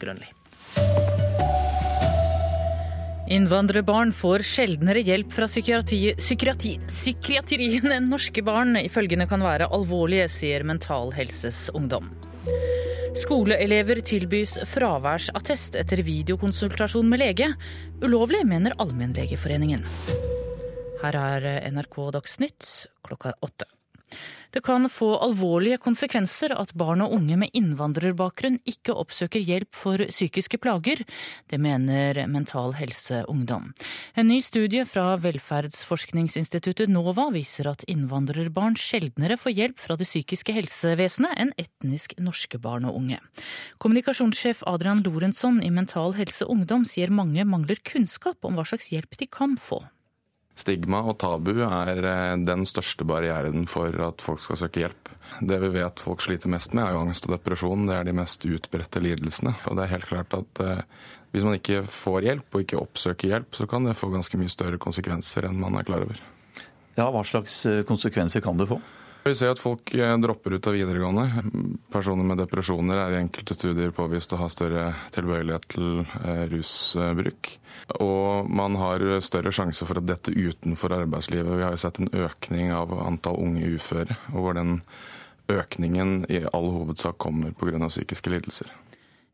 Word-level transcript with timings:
Grønli. 0.00 0.30
Innvandrerbarn 3.28 4.14
får 4.16 4.40
sjeldnere 4.46 5.02
hjelp 5.04 5.34
fra 5.36 5.44
psykiatri, 5.50 6.14
psykiatri, 6.16 6.78
psykiatrien 6.88 7.92
enn 7.92 8.08
norske 8.08 8.40
barn. 8.44 8.78
Følgende 8.88 9.28
kan 9.28 9.44
være 9.44 9.68
alvorlige, 9.68 10.30
sier 10.32 10.64
Mental 10.64 11.12
Helses 11.12 11.66
Ungdom. 11.76 12.08
Skoleelever 13.18 14.00
tilbys 14.06 14.56
fraværsattest 14.72 15.76
etter 15.76 16.00
videokonsultasjon 16.06 17.08
med 17.10 17.20
lege. 17.20 17.52
Ulovlig, 18.00 18.46
mener 18.48 18.76
Allmennlegeforeningen. 18.80 19.84
Her 21.02 21.18
er 21.20 21.50
NRK 21.68 21.98
Dagsnytt 22.16 22.70
klokka 23.04 23.36
åtte. 23.44 23.68
Det 24.50 24.62
kan 24.64 24.88
få 24.88 25.10
alvorlige 25.20 25.76
konsekvenser 25.82 26.54
at 26.56 26.72
barn 26.78 27.02
og 27.04 27.12
unge 27.18 27.36
med 27.36 27.52
innvandrerbakgrunn 27.56 28.56
ikke 28.68 28.94
oppsøker 28.96 29.44
hjelp 29.44 29.76
for 29.76 30.00
psykiske 30.08 30.60
plager. 30.62 31.02
Det 31.52 31.58
mener 31.60 32.22
Mental 32.32 32.72
Helse 32.78 33.20
Ungdom. 33.28 33.74
En 34.16 34.30
ny 34.30 34.40
studie 34.44 34.86
fra 34.88 35.18
velferdsforskningsinstituttet 35.20 36.88
NOVA 36.88 37.28
viser 37.36 37.68
at 37.68 37.84
innvandrerbarn 37.92 38.78
sjeldnere 38.80 39.36
får 39.36 39.56
hjelp 39.58 39.84
fra 39.84 39.98
det 40.00 40.08
psykiske 40.08 40.56
helsevesenet 40.56 41.36
enn 41.36 41.52
etnisk 41.60 42.16
norske 42.16 42.60
barn 42.62 42.88
og 42.88 42.96
unge. 43.02 43.20
Kommunikasjonssjef 43.84 44.64
Adrian 44.66 45.04
Lorentzon 45.04 45.60
i 45.60 45.70
Mental 45.74 46.16
Helse 46.16 46.48
Ungdom 46.48 46.88
sier 46.88 47.12
mange 47.12 47.44
mangler 47.44 47.80
kunnskap 47.84 48.48
om 48.48 48.56
hva 48.56 48.64
slags 48.68 48.88
hjelp 48.94 49.20
de 49.20 49.28
kan 49.28 49.60
få. 49.60 49.84
Stigma 50.58 51.04
og 51.06 51.20
tabu 51.22 51.52
er 51.62 52.00
eh, 52.02 52.34
den 52.42 52.66
største 52.66 53.06
barrieren 53.06 53.68
for 53.70 53.94
at 54.08 54.24
folk 54.24 54.42
skal 54.42 54.58
søke 54.64 54.82
hjelp. 54.82 55.12
Det 55.44 55.58
vi 55.62 55.70
vet 55.76 56.02
folk 56.02 56.22
sliter 56.24 56.50
mest 56.50 56.74
med, 56.74 56.86
er 56.86 56.96
jo 56.96 57.04
angst 57.04 57.28
og 57.28 57.36
depresjon. 57.36 57.86
Det 57.86 57.94
er 57.94 58.08
de 58.08 58.16
mest 58.16 58.46
utbredte 58.48 59.02
lidelsene. 59.04 59.54
Og 59.68 59.78
det 59.78 59.84
er 59.84 59.94
helt 59.94 60.08
klart 60.08 60.34
at 60.34 60.62
eh, 60.64 60.82
hvis 61.34 61.44
man 61.46 61.58
ikke 61.58 61.84
får 61.92 62.26
hjelp 62.26 62.56
og 62.56 62.64
ikke 62.64 62.80
oppsøker 62.80 63.34
hjelp, 63.34 63.52
så 63.54 63.68
kan 63.70 63.86
det 63.86 63.98
få 63.98 64.10
ganske 64.10 64.40
mye 64.40 64.52
større 64.52 64.80
konsekvenser 64.82 65.46
enn 65.46 65.60
man 65.60 65.78
er 65.78 65.86
klar 65.86 66.06
over. 66.06 66.18
Ja, 66.98 67.06
Hva 67.14 67.22
slags 67.26 67.60
eh, 67.68 67.84
konsekvenser 67.86 68.42
kan 68.42 68.58
det 68.58 68.66
få? 68.70 68.80
Vi 69.24 69.34
ser 69.36 69.50
at 69.52 69.60
folk 69.60 69.90
dropper 70.22 70.54
ut 70.56 70.66
av 70.70 70.76
videregående. 70.76 71.42
Personer 71.92 72.24
med 72.24 72.38
depresjoner 72.40 73.00
er 73.02 73.16
i 73.16 73.20
enkelte 73.20 73.56
studier 73.56 73.90
påvist 73.92 74.32
å 74.32 74.38
ha 74.40 74.48
større 74.52 74.86
tilbøyelighet 75.12 75.68
til 75.74 76.02
rusbruk. 76.52 77.50
Og 78.00 78.48
man 78.48 78.78
har 78.80 79.04
større 79.24 79.52
sjanse 79.52 79.84
for 79.88 80.00
å 80.00 80.04
dette 80.04 80.32
utenfor 80.32 80.96
arbeidslivet. 80.96 81.58
Vi 81.58 81.66
har 81.66 81.76
jo 81.76 81.82
sett 81.84 82.00
en 82.00 82.12
økning 82.12 82.72
av 82.72 82.94
antall 83.04 83.40
unge 83.42 83.68
uføre, 83.76 84.16
og 84.32 84.46
hvor 84.46 84.56
den 84.56 84.78
økningen 85.48 86.26
i 86.32 86.44
all 86.52 86.70
hovedsak 86.72 87.18
kommer 87.20 87.52
pga. 87.56 87.88
psykiske 87.88 88.32
lidelser. 88.32 88.72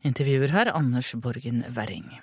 Intervjuer 0.05 0.51
her 0.53 0.71
Anders 0.75 1.13
Borgen 1.15 1.63
Werring. 1.75 2.19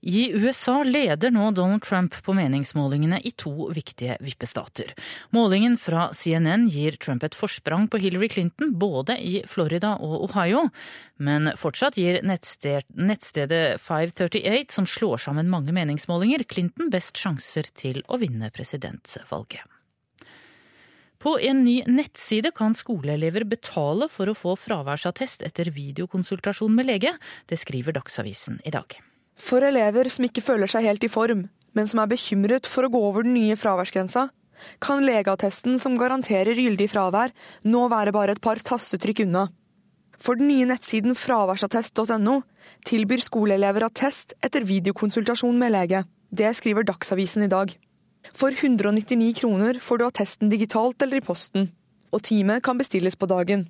I 0.00 0.28
USA 0.30 0.82
leder 0.86 1.32
nå 1.34 1.50
Donald 1.50 1.82
Trump 1.82 2.14
på 2.22 2.34
meningsmålingene 2.36 3.18
i 3.26 3.32
to 3.34 3.68
viktige 3.74 4.14
vippestater. 4.22 4.92
Målingen 5.34 5.74
fra 5.80 6.08
CNN 6.14 6.68
gir 6.70 6.98
Trump 7.02 7.26
et 7.26 7.34
forsprang 7.34 7.88
på 7.90 7.98
Hillary 7.98 8.28
Clinton 8.30 8.76
både 8.78 9.18
i 9.18 9.40
Florida 9.50 9.96
og 9.98 10.28
Ohio, 10.28 10.68
men 11.18 11.50
fortsatt 11.58 11.98
gir 11.98 12.20
nettstedet 12.22 13.80
538, 13.82 14.70
som 14.76 14.86
slår 14.86 15.24
sammen 15.26 15.50
mange 15.50 15.74
meningsmålinger, 15.74 16.46
Clinton 16.46 16.92
best 16.94 17.18
sjanser 17.18 17.66
til 17.74 18.04
å 18.06 18.20
vinne 18.22 18.52
presidentvalget. 18.54 19.66
På 21.18 21.34
en 21.42 21.64
ny 21.66 21.80
nettside 21.90 22.52
kan 22.54 22.76
skoleelever 22.78 23.42
betale 23.50 24.06
for 24.06 24.30
å 24.30 24.38
få 24.38 24.54
fraværsattest 24.54 25.42
etter 25.42 25.74
videokonsultasjon 25.74 26.78
med 26.78 26.86
lege. 26.86 27.16
Det 27.50 27.58
skriver 27.58 27.98
Dagsavisen 27.98 28.62
i 28.62 28.70
dag. 28.70 29.00
For 29.38 29.62
elever 29.64 30.10
som 30.10 30.26
ikke 30.26 30.42
føler 30.44 30.70
seg 30.70 30.88
helt 30.88 31.04
i 31.06 31.12
form, 31.12 31.46
men 31.76 31.88
som 31.88 32.02
er 32.02 32.10
bekymret 32.10 32.66
for 32.66 32.86
å 32.86 32.92
gå 32.92 33.00
over 33.10 33.26
den 33.26 33.36
nye 33.38 33.56
fraværsgrensa, 33.58 34.28
kan 34.82 35.04
legeattesten 35.06 35.78
som 35.78 35.96
garanterer 35.98 36.58
gyldig 36.58 36.88
fravær, 36.90 37.32
nå 37.64 37.84
være 37.92 38.14
bare 38.14 38.34
et 38.34 38.42
par 38.42 38.58
tastetrykk 38.58 39.22
unna. 39.28 39.46
For 40.18 40.38
den 40.38 40.50
nye 40.50 40.66
nettsiden 40.66 41.14
fraværsattest.no 41.14 42.40
tilbyr 42.88 43.22
skoleelever 43.22 43.86
attest 43.86 44.34
etter 44.42 44.66
videokonsultasjon 44.66 45.58
med 45.60 45.74
lege. 45.76 46.02
Det 46.34 46.50
skriver 46.58 46.86
Dagsavisen 46.88 47.46
i 47.46 47.52
dag. 47.52 47.70
For 48.34 48.50
199 48.50 49.32
kroner 49.38 49.78
får 49.80 49.98
du 49.98 50.06
attesten 50.08 50.50
digitalt 50.50 51.00
eller 51.02 51.22
i 51.22 51.24
posten, 51.24 51.70
og 52.10 52.24
teamet 52.26 52.64
kan 52.66 52.78
bestilles 52.80 53.16
på 53.16 53.30
dagen. 53.30 53.68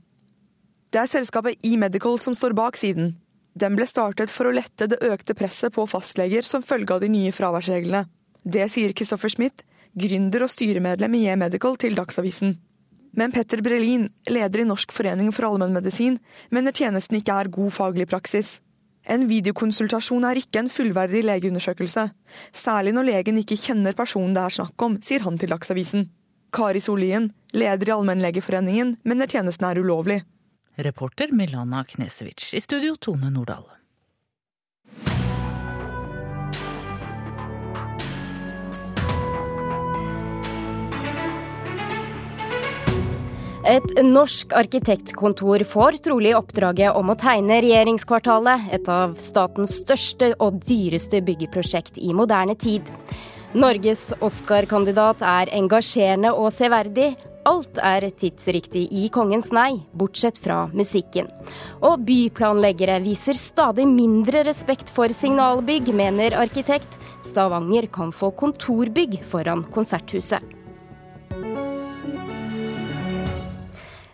Det 0.89 1.03
er 1.03 1.11
selskapet 1.11 1.61
eMedical 1.63 2.17
som 2.19 2.35
står 2.35 2.57
bak 2.57 2.81
siden. 2.81 3.13
Den 3.59 3.75
ble 3.75 3.87
startet 3.89 4.31
for 4.31 4.47
å 4.47 4.55
lette 4.55 4.87
det 4.91 5.01
økte 5.03 5.35
presset 5.35 5.75
på 5.75 5.87
fastleger 5.91 6.47
som 6.47 6.63
følge 6.63 6.95
av 6.95 7.03
de 7.03 7.09
nye 7.11 7.33
fraværsreglene. 7.35 8.05
Det 8.45 8.69
sier 8.71 8.95
Kristoffer 8.95 9.33
Smith, 9.33 9.65
gründer 9.99 10.45
og 10.47 10.53
styremedlem 10.53 11.17
i 11.19 11.25
E-Medical 11.33 11.75
til 11.81 11.97
Dagsavisen. 11.99 12.55
Men 13.19 13.35
Petter 13.35 13.65
Brelin, 13.65 14.07
leder 14.31 14.63
i 14.63 14.69
Norsk 14.69 14.93
forening 14.95 15.33
for 15.35 15.49
allmennmedisin, 15.49 16.21
mener 16.55 16.77
tjenesten 16.77 17.19
ikke 17.19 17.41
er 17.41 17.51
god 17.59 17.75
faglig 17.75 18.07
praksis. 18.11 18.59
En 19.09 19.27
videokonsultasjon 19.27 20.29
er 20.29 20.39
ikke 20.39 20.63
en 20.63 20.71
fullverdig 20.71 21.25
legeundersøkelse, 21.27 22.09
særlig 22.53 22.95
når 22.95 23.11
legen 23.11 23.43
ikke 23.43 23.59
kjenner 23.59 23.97
personen 23.99 24.37
det 24.37 24.45
er 24.45 24.59
snakk 24.61 24.87
om, 24.87 25.01
sier 25.03 25.25
han 25.27 25.41
til 25.41 25.51
Dagsavisen. 25.57 26.11
Kari 26.55 26.81
Solien, 26.85 27.33
leder 27.57 27.91
i 27.91 27.97
Allmennlegeforeningen, 27.97 28.99
mener 29.09 29.31
tjenesten 29.31 29.67
er 29.67 29.81
ulovlig. 29.83 30.23
Reporter 30.79 31.33
Milana 31.33 31.85
Knesevic. 31.85 32.55
I 32.55 32.61
studio 32.61 32.95
Tone 32.97 33.31
Nordahl. 33.31 33.65
Et 43.67 44.03
norsk 44.07 44.55
arkitektkontor 44.55 45.65
får 45.67 45.99
trolig 46.07 46.31
oppdraget 46.39 46.95
om 46.95 47.11
å 47.11 47.17
tegne 47.19 47.59
regjeringskvartalet, 47.65 48.71
et 48.71 48.87
av 48.89 49.17
statens 49.19 49.75
største 49.83 50.31
og 50.39 50.63
dyreste 50.63 51.19
byggeprosjekt 51.27 51.99
i 51.99 52.15
moderne 52.15 52.55
tid. 52.55 52.87
Norges 53.59 54.13
Oscar-kandidat 54.23 55.27
er 55.27 55.51
engasjerende 55.59 56.31
og 56.39 56.53
severdig, 56.55 57.11
Alt 57.49 57.79
er 57.81 58.05
tidsriktig 58.13 58.83
i 58.93 59.07
Kongens 59.13 59.47
nei, 59.57 59.79
bortsett 59.97 60.37
fra 60.43 60.67
musikken. 60.77 61.31
Og 61.81 62.03
byplanleggere 62.05 62.99
viser 63.01 63.39
stadig 63.41 63.87
mindre 63.89 64.43
respekt 64.45 64.91
for 64.93 65.09
signalbygg, 65.15 65.89
mener 65.97 66.37
arkitekt. 66.43 66.99
Stavanger 67.25 67.89
kan 67.95 68.13
få 68.13 68.35
kontorbygg 68.37 69.17
foran 69.31 69.65
Konserthuset. 69.73 70.45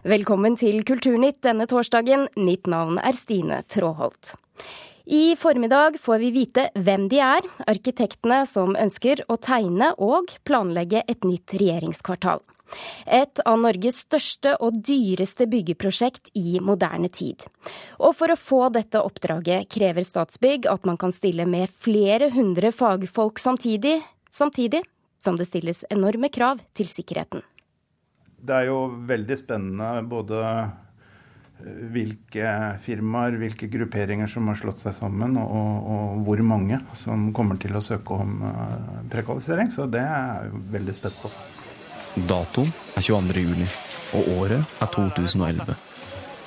Velkommen 0.05 0.55
til 0.61 0.85
Kulturnytt 0.87 1.43
denne 1.43 1.67
torsdagen. 1.67 2.29
Mitt 2.37 2.69
navn 2.71 3.01
er 3.03 3.17
Stine 3.19 3.65
Tråholt. 3.67 4.37
I 5.07 5.37
formiddag 5.37 6.01
får 6.01 6.19
vi 6.19 6.31
vite 6.31 6.71
hvem 6.81 7.11
de 7.13 7.19
er, 7.21 7.45
arkitektene 7.69 8.47
som 8.49 8.73
ønsker 8.73 9.21
å 9.29 9.37
tegne 9.37 9.91
og 10.01 10.33
planlegge 10.49 11.03
et 11.05 11.27
nytt 11.29 11.53
regjeringskvartal. 11.61 12.41
Et 13.05 13.43
av 13.45 13.59
Norges 13.61 13.99
største 14.07 14.55
og 14.65 14.79
dyreste 14.87 15.45
byggeprosjekt 15.53 16.31
i 16.41 16.57
moderne 16.65 17.11
tid. 17.13 17.45
Og 18.01 18.17
for 18.17 18.33
å 18.33 18.39
få 18.41 18.63
dette 18.73 19.03
oppdraget 19.05 19.69
krever 19.69 20.07
Statsbygg 20.09 20.71
at 20.73 20.89
man 20.89 20.97
kan 20.97 21.13
stille 21.13 21.45
med 21.45 21.69
flere 21.69 22.31
hundre 22.33 22.73
fagfolk 22.73 23.43
samtidig, 23.43 23.99
samtidig 24.33 24.81
som 25.21 25.37
det 25.37 25.51
stilles 25.51 25.85
enorme 25.93 26.33
krav 26.33 26.65
til 26.73 26.89
sikkerheten. 26.89 27.45
Det 28.41 28.57
er 28.57 28.73
jo 28.73 28.89
veldig 29.05 29.37
spennende 29.41 29.93
både 30.09 30.41
hvilke 31.63 32.49
firmaer, 32.83 33.37
hvilke 33.39 33.69
grupperinger 33.71 34.29
som 34.31 34.49
har 34.51 34.59
slått 34.59 34.83
seg 34.83 34.95
sammen, 34.97 35.37
og, 35.41 35.87
og, 35.87 36.23
hvor 36.27 36.43
mange 36.47 36.81
som 36.99 37.31
kommer 37.37 37.59
til 37.63 37.77
å 37.77 37.83
søke 37.85 38.19
om 38.25 38.43
eh, 38.49 38.97
prekvalifisering. 39.13 39.71
Så 39.73 39.87
det 39.91 40.03
er 40.03 40.49
jeg 40.49 40.65
veldig 40.75 40.97
spent 40.97 41.21
på. 41.23 41.31
Datoen 42.29 42.71
er 42.99 43.07
22. 43.07 43.45
juli, 43.47 43.69
og 44.19 44.33
året 44.39 44.75
er 44.83 44.91
2011. 44.95 45.77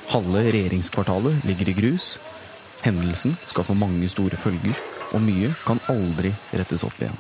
Halve 0.08 0.44
regjeringskvartalet 0.46 1.48
ligger 1.48 1.72
i 1.72 1.76
grus. 1.76 2.14
Hendelsen 2.86 3.34
skal 3.48 3.66
få 3.68 3.76
mange 3.76 4.08
store 4.12 4.40
følger, 4.40 4.76
og 5.16 5.24
mye 5.24 5.50
kan 5.66 5.82
aldri 5.92 6.32
rettes 6.54 6.86
opp 6.88 6.96
igjen. 7.02 7.18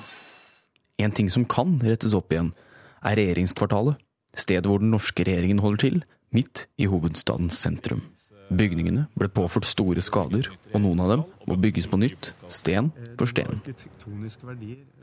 En 1.04 1.13
ting 1.13 1.31
som 1.31 1.45
kan 1.48 1.75
rettes 1.83 2.16
opp 2.18 2.31
igjen, 2.33 2.51
er 3.06 3.19
regjeringskvartalet, 3.19 3.98
stedet 4.38 4.69
hvor 4.69 4.81
den 4.81 4.92
norske 4.94 5.24
regjeringen 5.25 5.62
holder 5.63 5.83
til, 5.83 6.00
midt 6.35 6.68
i 6.77 6.88
hovedstadens 6.89 7.59
sentrum. 7.59 8.01
Bygningene 8.47 9.07
ble 9.19 9.27
påført 9.27 9.68
store 9.68 10.01
skader, 10.03 10.47
og 10.71 10.79
noen 10.83 11.01
av 11.03 11.09
dem 11.12 11.24
må 11.50 11.57
bygges 11.59 11.88
på 11.91 12.00
nytt, 12.00 12.31
sten 12.47 12.94
for 13.19 13.27
sten. 13.27 13.59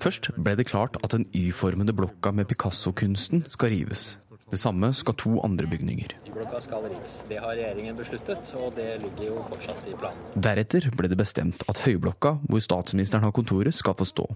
Først 0.01 0.31
ble 0.39 0.55
det 0.57 0.69
klart 0.71 0.97
at 1.03 1.13
den 1.13 1.27
Y-formede 1.37 1.93
blokka 1.97 2.33
med 2.33 2.49
Picasso-kunsten 2.49 3.45
skal 3.53 3.75
rives. 3.75 4.15
Det 4.51 4.59
samme 4.61 4.91
skal 4.95 5.17
to 5.19 5.39
andre 5.47 5.67
bygninger. 5.67 6.13
Y-blokka 6.29 6.61
skal 6.61 6.85
rives. 6.85 7.15
Det 7.29 7.39
har 7.41 7.55
regjeringen 7.57 7.97
besluttet, 7.97 8.51
og 8.61 8.75
det 8.77 8.89
ligger 9.03 9.31
jo 9.31 9.45
fortsatt 9.49 9.87
i 9.89 9.95
planen. 9.97 10.27
Deretter 10.47 10.89
ble 10.95 11.09
det 11.11 11.19
bestemt 11.19 11.65
at 11.71 11.81
Høyblokka, 11.85 12.35
hvor 12.51 12.63
statsministeren 12.63 13.25
har 13.25 13.33
kontoret, 13.35 13.75
skal 13.75 13.97
få 13.99 14.07
stå. 14.09 14.27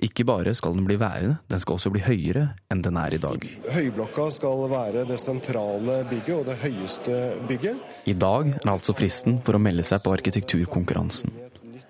Ikke 0.00 0.24
bare 0.26 0.54
skal 0.56 0.78
den 0.78 0.88
bli 0.88 0.96
værende, 1.00 1.36
den 1.52 1.60
skal 1.62 1.76
også 1.76 1.92
bli 1.92 2.02
høyere 2.06 2.46
enn 2.72 2.82
den 2.86 2.98
er 2.98 3.14
i 3.14 3.20
dag. 3.20 3.46
Høyblokka 3.76 4.30
skal 4.32 4.64
være 4.72 5.04
det 5.10 5.20
sentrale 5.20 6.00
bygget 6.10 6.34
og 6.38 6.48
det 6.48 6.58
høyeste 6.64 7.20
bygget. 7.50 7.94
I 8.08 8.16
dag 8.16 8.54
er 8.56 8.74
altså 8.74 8.96
fristen 8.96 9.38
for 9.44 9.58
å 9.58 9.62
melde 9.62 9.86
seg 9.86 10.02
på 10.06 10.16
arkitekturkonkurransen. 10.16 11.36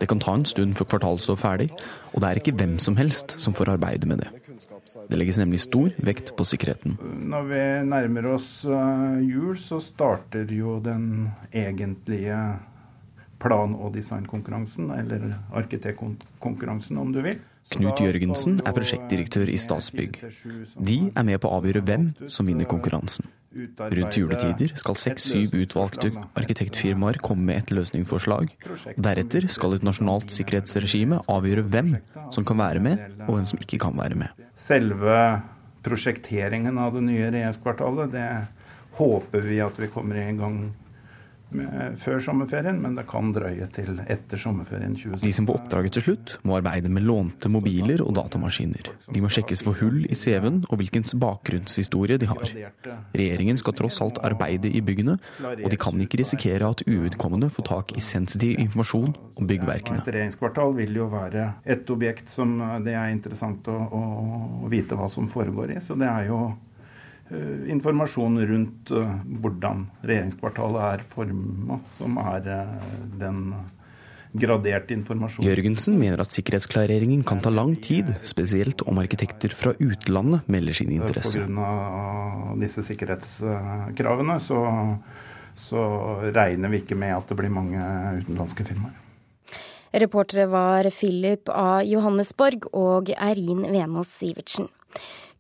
Det 0.01 0.09
kan 0.09 0.21
ta 0.21 0.33
en 0.33 0.47
stund 0.49 0.79
før 0.79 0.95
kvartalet 0.95 1.23
står 1.23 1.37
ferdig, 1.37 1.67
og 2.15 2.23
det 2.23 2.29
er 2.29 2.39
ikke 2.41 2.57
hvem 2.57 2.79
som 2.81 2.97
helst 2.97 3.37
som 3.41 3.53
får 3.57 3.75
arbeide 3.77 4.09
med 4.09 4.25
det. 4.25 4.31
Det 5.09 5.19
legges 5.19 5.39
nemlig 5.41 5.61
stor 5.65 5.93
vekt 6.07 6.33
på 6.37 6.47
sikkerheten. 6.49 6.97
Når 7.31 7.47
vi 7.51 7.63
nærmer 7.89 8.33
oss 8.35 8.51
eh, 8.65 9.21
jul, 9.27 9.55
så 9.61 9.81
starter 9.85 10.51
jo 10.55 10.79
den 10.85 11.31
egentlige 11.53 12.41
plan- 13.41 13.75
og 13.75 13.95
designkonkurransen, 13.97 14.91
eller 14.93 15.33
arkitektkonkurransen 15.57 16.99
om 17.01 17.13
du 17.15 17.23
vil. 17.25 17.41
Knut 17.71 18.01
Jørgensen 18.03 18.59
er 18.67 18.75
prosjektdirektør 18.75 19.51
i 19.53 19.59
Statsbygg. 19.61 20.19
De 20.77 20.97
er 21.15 21.27
med 21.27 21.39
på 21.41 21.49
å 21.49 21.61
avgjøre 21.61 21.85
hvem 21.87 22.09
som 22.27 22.49
vinner 22.51 22.69
konkurransen. 22.69 23.29
Rundt 23.51 24.15
juletider 24.15 24.77
skal 24.79 24.99
seks-syv 25.03 25.57
utvalgte 25.59 26.13
arkitektfirmaer 26.39 27.19
komme 27.19 27.49
med 27.49 27.65
et 27.65 27.73
løsningsforslag. 27.75 28.53
Deretter 28.95 29.49
skal 29.51 29.75
et 29.75 29.87
nasjonalt 29.87 30.31
sikkerhetsregime 30.31 31.19
avgjøre 31.27 31.65
hvem 31.67 31.97
som 32.31 32.47
kan 32.47 32.61
være 32.63 32.85
med, 32.85 33.03
og 33.27 33.35
hvem 33.35 33.49
som 33.51 33.59
ikke 33.59 33.81
kan 33.83 33.99
være 33.99 34.21
med. 34.23 34.45
Selve 34.55 35.17
prosjekteringen 35.83 36.79
av 36.79 36.95
det 36.95 37.03
nye 37.09 37.27
regjeringskvartalet, 37.27 38.15
det 38.15 38.29
håper 39.01 39.49
vi 39.49 39.59
at 39.65 39.83
vi 39.83 39.91
kommer 39.91 40.21
i 40.21 40.29
gang 40.39 40.61
med 40.69 40.80
før 42.01 42.21
sommerferien, 42.23 42.79
men 42.83 42.95
det 42.99 43.07
kan 43.11 43.33
drøye 43.35 43.67
til 43.75 43.99
etter 44.11 44.41
sommerferien 44.41 44.95
2017. 44.95 45.23
De 45.25 45.33
som 45.35 45.49
får 45.49 45.59
oppdraget 45.61 45.97
til 45.97 46.07
slutt, 46.07 46.35
må 46.47 46.57
arbeide 46.59 46.93
med 46.93 47.07
lånte 47.07 47.51
mobiler 47.53 48.03
og 48.05 48.15
datamaskiner. 48.19 48.91
De 49.11 49.23
må 49.23 49.31
sjekkes 49.33 49.65
for 49.67 49.79
hull 49.81 50.05
i 50.07 50.19
CV-en 50.19 50.63
og 50.69 50.81
hvilken 50.81 51.07
bakgrunnshistorie 51.21 52.21
de 52.21 52.31
har. 52.31 52.55
Regjeringen 53.17 53.59
skal 53.61 53.77
tross 53.79 54.01
alt 54.05 54.21
arbeide 54.27 54.71
i 54.71 54.83
byggene, 54.85 55.19
og 55.51 55.69
de 55.73 55.81
kan 55.81 56.01
ikke 56.05 56.23
risikere 56.23 56.71
at 56.71 56.85
uvedkommende 56.87 57.51
får 57.53 57.69
tak 57.71 57.95
i 57.97 58.05
sensitiv 58.05 58.59
informasjon 58.61 59.15
om 59.37 59.51
byggverkene. 59.51 60.05
Et 60.05 60.15
regjeringskvartal 60.15 60.75
vil 60.79 60.97
jo 61.03 61.11
være 61.13 61.51
et 61.65 61.95
objekt 61.95 62.31
som 62.33 62.57
det 62.85 62.95
er 62.95 63.13
interessant 63.13 63.67
å, 63.71 63.77
å 63.77 64.71
vite 64.71 64.99
hva 64.99 65.11
som 65.11 65.29
foregår 65.31 65.77
i. 65.77 65.81
Så 65.85 65.99
det 65.99 66.09
er 66.11 66.31
jo 66.31 66.43
informasjon 67.31 68.41
rundt 68.47 68.91
eh, 68.91 69.13
hvordan 69.43 69.85
regjeringskvartalet 70.03 70.87
er 70.87 71.05
forma, 71.13 71.79
som 71.93 72.19
er 72.23 72.49
eh, 72.51 72.89
den 73.21 73.45
graderte 74.31 74.95
informasjonen. 74.95 75.49
Jørgensen 75.49 75.97
mener 75.99 76.23
at 76.23 76.35
sikkerhetsklareringen 76.35 77.25
kan 77.27 77.43
ta 77.43 77.51
lang 77.51 77.75
tid, 77.83 78.13
spesielt 78.27 78.85
om 78.87 79.01
arkitekter 79.03 79.55
fra 79.55 79.75
utlandet 79.83 80.47
melder 80.51 80.79
sin 80.81 80.93
interesse. 80.95 81.43
Pga. 81.47 82.55
disse 82.61 82.85
sikkerhetskravene 82.87 84.39
så, 84.43 84.63
så 85.59 85.85
regner 86.31 86.71
vi 86.71 86.85
ikke 86.85 86.99
med 86.99 87.17
at 87.17 87.31
det 87.31 87.39
blir 87.43 87.55
mange 87.55 87.83
utenlandske 88.23 88.67
firmaer. 88.71 88.99
Reportere 89.91 90.47
var 90.47 90.87
Philip 90.95 91.51
A. 91.51 91.81
Johannesborg 91.83 92.69
og 92.71 93.11
Eirin 93.17 93.65
Venås 93.73 94.13
Sivertsen. 94.21 94.71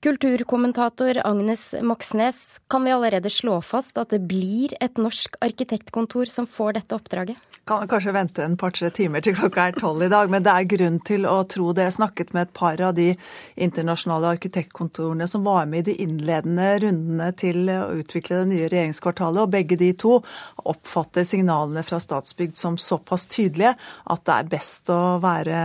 Kulturkommentator 0.00 1.20
Agnes 1.25 1.75
Moxnes, 1.82 2.61
kan 2.69 2.85
vi 2.85 2.91
allerede 2.91 3.29
slå 3.31 3.58
fast 3.61 3.99
at 4.00 4.14
det 4.14 4.23
blir 4.25 4.73
et 4.81 4.97
norsk 4.97 5.35
arkitektkontor 5.44 6.25
som 6.25 6.47
får 6.49 6.79
dette 6.79 6.97
oppdraget? 6.97 7.37
Kan 7.69 7.85
kanskje 7.85 8.14
vente 8.17 8.41
en 8.41 8.56
par-tre 8.56 8.88
timer 8.97 9.20
til 9.20 9.37
klokka 9.37 9.67
er 9.69 9.76
tolv 9.76 10.00
i 10.06 10.08
dag, 10.08 10.31
men 10.32 10.41
det 10.43 10.55
er 10.55 10.69
grunn 10.70 10.97
til 11.05 11.26
å 11.29 11.43
tro 11.44 11.75
det. 11.76 11.85
Jeg 11.85 11.99
snakket 11.99 12.32
med 12.32 12.49
et 12.49 12.55
par 12.56 12.81
av 12.81 12.94
de 12.97 13.11
internasjonale 13.61 14.31
arkitektkontorene 14.38 15.29
som 15.29 15.44
var 15.44 15.69
med 15.69 15.85
i 15.85 15.91
de 15.91 16.06
innledende 16.06 16.70
rundene 16.87 17.29
til 17.37 17.69
å 17.69 17.93
utvikle 18.00 18.41
det 18.41 18.49
nye 18.55 18.70
regjeringskvartalet, 18.73 19.43
og 19.44 19.52
begge 19.52 19.76
de 19.85 19.93
to 20.00 20.17
oppfatter 20.64 21.29
signalene 21.29 21.85
fra 21.85 22.00
Statsbygd 22.00 22.56
som 22.56 22.81
såpass 22.81 23.29
tydelige 23.29 23.76
at 23.76 24.25
det 24.25 24.38
er 24.38 24.50
best 24.56 24.88
å 24.97 25.20
være 25.20 25.61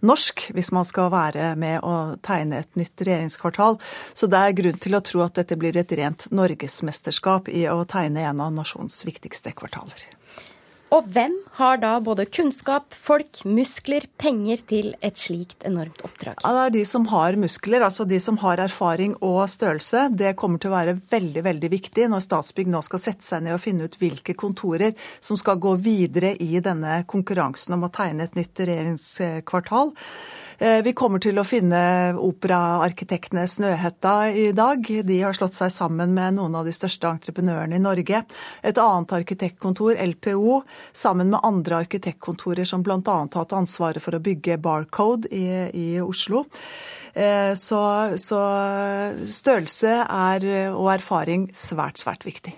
norsk 0.00 0.48
hvis 0.56 0.72
man 0.72 0.88
skal 0.88 1.12
være 1.12 1.52
med 1.60 1.84
å 1.84 2.16
tegne 2.24 2.64
et 2.64 2.80
nytt 2.80 3.04
regjeringskvartal 3.04 3.65
kvartal. 3.66 3.80
Så 4.14 4.26
det 4.26 4.38
er 4.38 4.56
grunn 4.56 4.78
til 4.78 4.94
å 4.94 5.00
tro 5.00 5.22
at 5.24 5.34
dette 5.34 5.56
blir 5.56 5.76
et 5.76 5.92
rent 5.92 6.28
norgesmesterskap 6.30 7.48
i 7.48 7.66
å 7.68 7.84
tegne 7.84 8.26
en 8.26 8.40
av 8.40 8.52
nasjonens 8.52 9.04
viktigste 9.04 9.52
kvartaler. 9.52 10.06
Og 10.94 11.08
hvem 11.10 11.32
har 11.58 11.80
da 11.82 11.96
både 11.98 12.28
kunnskap, 12.30 12.94
folk, 12.94 13.40
muskler, 13.42 14.04
penger 14.22 14.60
til 14.70 14.92
et 15.04 15.18
slikt 15.18 15.66
enormt 15.66 16.04
oppdrag? 16.06 16.38
Ja, 16.44 16.52
det 16.54 16.62
er 16.62 16.74
de 16.76 16.84
som 16.86 17.08
har 17.10 17.38
muskler, 17.42 17.82
altså 17.82 18.06
de 18.06 18.20
som 18.22 18.38
har 18.38 18.62
erfaring 18.62 19.16
og 19.18 19.40
størrelse. 19.50 20.06
Det 20.14 20.36
kommer 20.38 20.62
til 20.62 20.70
å 20.70 20.76
være 20.76 20.94
veldig 21.10 21.42
veldig 21.48 21.72
viktig 21.74 22.06
når 22.12 22.22
Statsbygg 22.22 22.70
nå 22.70 22.84
skal 22.86 23.02
sette 23.02 23.26
seg 23.26 23.42
ned 23.42 23.56
og 23.56 23.64
finne 23.64 23.90
ut 23.90 23.98
hvilke 23.98 24.36
kontorer 24.38 24.94
som 25.18 25.38
skal 25.40 25.58
gå 25.58 25.74
videre 25.82 26.36
i 26.38 26.62
denne 26.62 27.00
konkurransen 27.10 27.74
om 27.74 27.88
å 27.88 27.92
tegne 27.92 28.28
et 28.28 28.38
nytt 28.38 28.62
regjeringskvartal. 28.62 29.94
Eh, 30.58 30.80
vi 30.86 30.94
kommer 30.96 31.20
til 31.20 31.36
å 31.36 31.44
finne 31.44 31.80
operaarkitektene 32.16 33.44
Snøhetta 33.50 34.14
i 34.30 34.48
dag. 34.56 34.86
De 34.86 35.18
har 35.20 35.36
slått 35.36 35.58
seg 35.58 35.74
sammen 35.74 36.14
med 36.16 36.38
noen 36.38 36.54
av 36.56 36.64
de 36.68 36.72
største 36.72 37.10
entreprenørene 37.10 37.76
i 37.76 37.82
Norge. 37.82 38.22
Et 38.62 38.80
annet 38.80 39.16
arkitektkontor, 39.18 39.98
LPO, 40.14 40.62
sammen 40.92 41.30
med 41.32 41.44
andre 41.46 41.82
arkitektkontorer 41.84 42.68
som 42.68 42.84
bl.a. 42.86 43.00
har 43.04 43.30
hatt 43.34 43.56
ansvaret 43.56 44.02
for 44.02 44.16
å 44.16 44.22
bygge 44.22 44.58
Barcode 44.62 45.30
i, 45.34 45.46
i 45.72 45.86
Oslo. 46.02 46.46
Eh, 47.14 47.54
så, 47.58 47.80
så 48.20 48.42
størrelse 49.38 49.96
er, 50.04 50.50
og 50.74 50.92
erfaring 50.98 51.50
svært, 51.56 52.02
svært 52.02 52.28
viktig. 52.28 52.56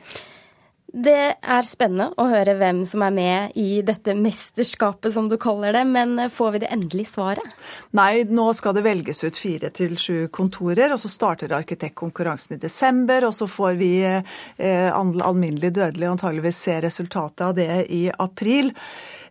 Det 0.99 1.35
er 1.39 1.67
spennende 1.67 2.09
å 2.19 2.25
høre 2.27 2.57
hvem 2.59 2.81
som 2.89 3.05
er 3.07 3.13
med 3.15 3.59
i 3.61 3.83
dette 3.87 4.17
mesterskapet, 4.19 5.13
som 5.15 5.29
du 5.31 5.37
kaller 5.39 5.77
det. 5.77 5.85
Men 5.87 6.17
får 6.35 6.57
vi 6.57 6.61
det 6.65 6.71
endelige 6.75 7.13
svaret? 7.13 7.53
Nei, 7.95 8.25
nå 8.27 8.49
skal 8.59 8.75
det 8.75 8.83
velges 8.87 9.23
ut 9.23 9.39
fire 9.39 9.71
til 9.75 9.95
sju 10.01 10.27
kontorer. 10.35 10.91
Og 10.91 10.99
så 10.99 11.11
starter 11.13 11.55
arkitektkonkurransen 11.55 12.57
i 12.57 12.63
desember. 12.65 13.29
Og 13.29 13.37
så 13.37 13.47
får 13.47 13.79
vi 13.79 13.93
eh, 14.03 14.91
alminnelig 14.91 15.71
dødelig 15.79 16.11
antageligvis 16.17 16.65
se 16.67 16.81
resultatet 16.83 17.47
av 17.47 17.55
det 17.61 17.85
i 17.95 18.09
april. 18.19 18.73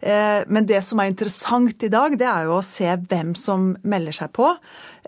Eh, 0.01 0.43
men 0.47 0.65
det 0.65 0.81
som 0.85 0.99
er 0.99 1.11
interessant 1.11 1.83
i 1.83 1.89
dag, 1.91 2.17
det 2.19 2.27
er 2.29 2.47
jo 2.47 2.57
å 2.59 2.65
se 2.65 2.89
hvem 3.09 3.33
som 3.37 3.71
melder 3.87 4.15
seg 4.19 4.31
på. 4.35 4.51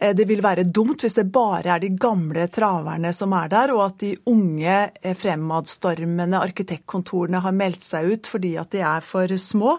Eh, 0.02 0.16
det 0.18 0.26
vil 0.30 0.42
være 0.44 0.66
dumt 0.66 1.04
hvis 1.04 1.20
det 1.20 1.28
bare 1.34 1.76
er 1.76 1.84
de 1.84 1.92
gamle 2.00 2.48
traverne 2.54 3.12
som 3.16 3.34
er 3.38 3.52
der, 3.52 3.74
og 3.76 3.84
at 3.86 4.00
de 4.02 4.14
unge 4.32 4.78
eh, 5.02 5.16
fremadstormende 5.18 6.42
arkitektkontorene 6.42 7.44
har 7.46 7.56
meldt 7.56 7.86
seg 7.86 8.14
ut 8.14 8.30
fordi 8.30 8.56
at 8.62 8.72
de 8.74 8.84
er 8.86 9.06
for 9.06 9.36
små. 9.40 9.78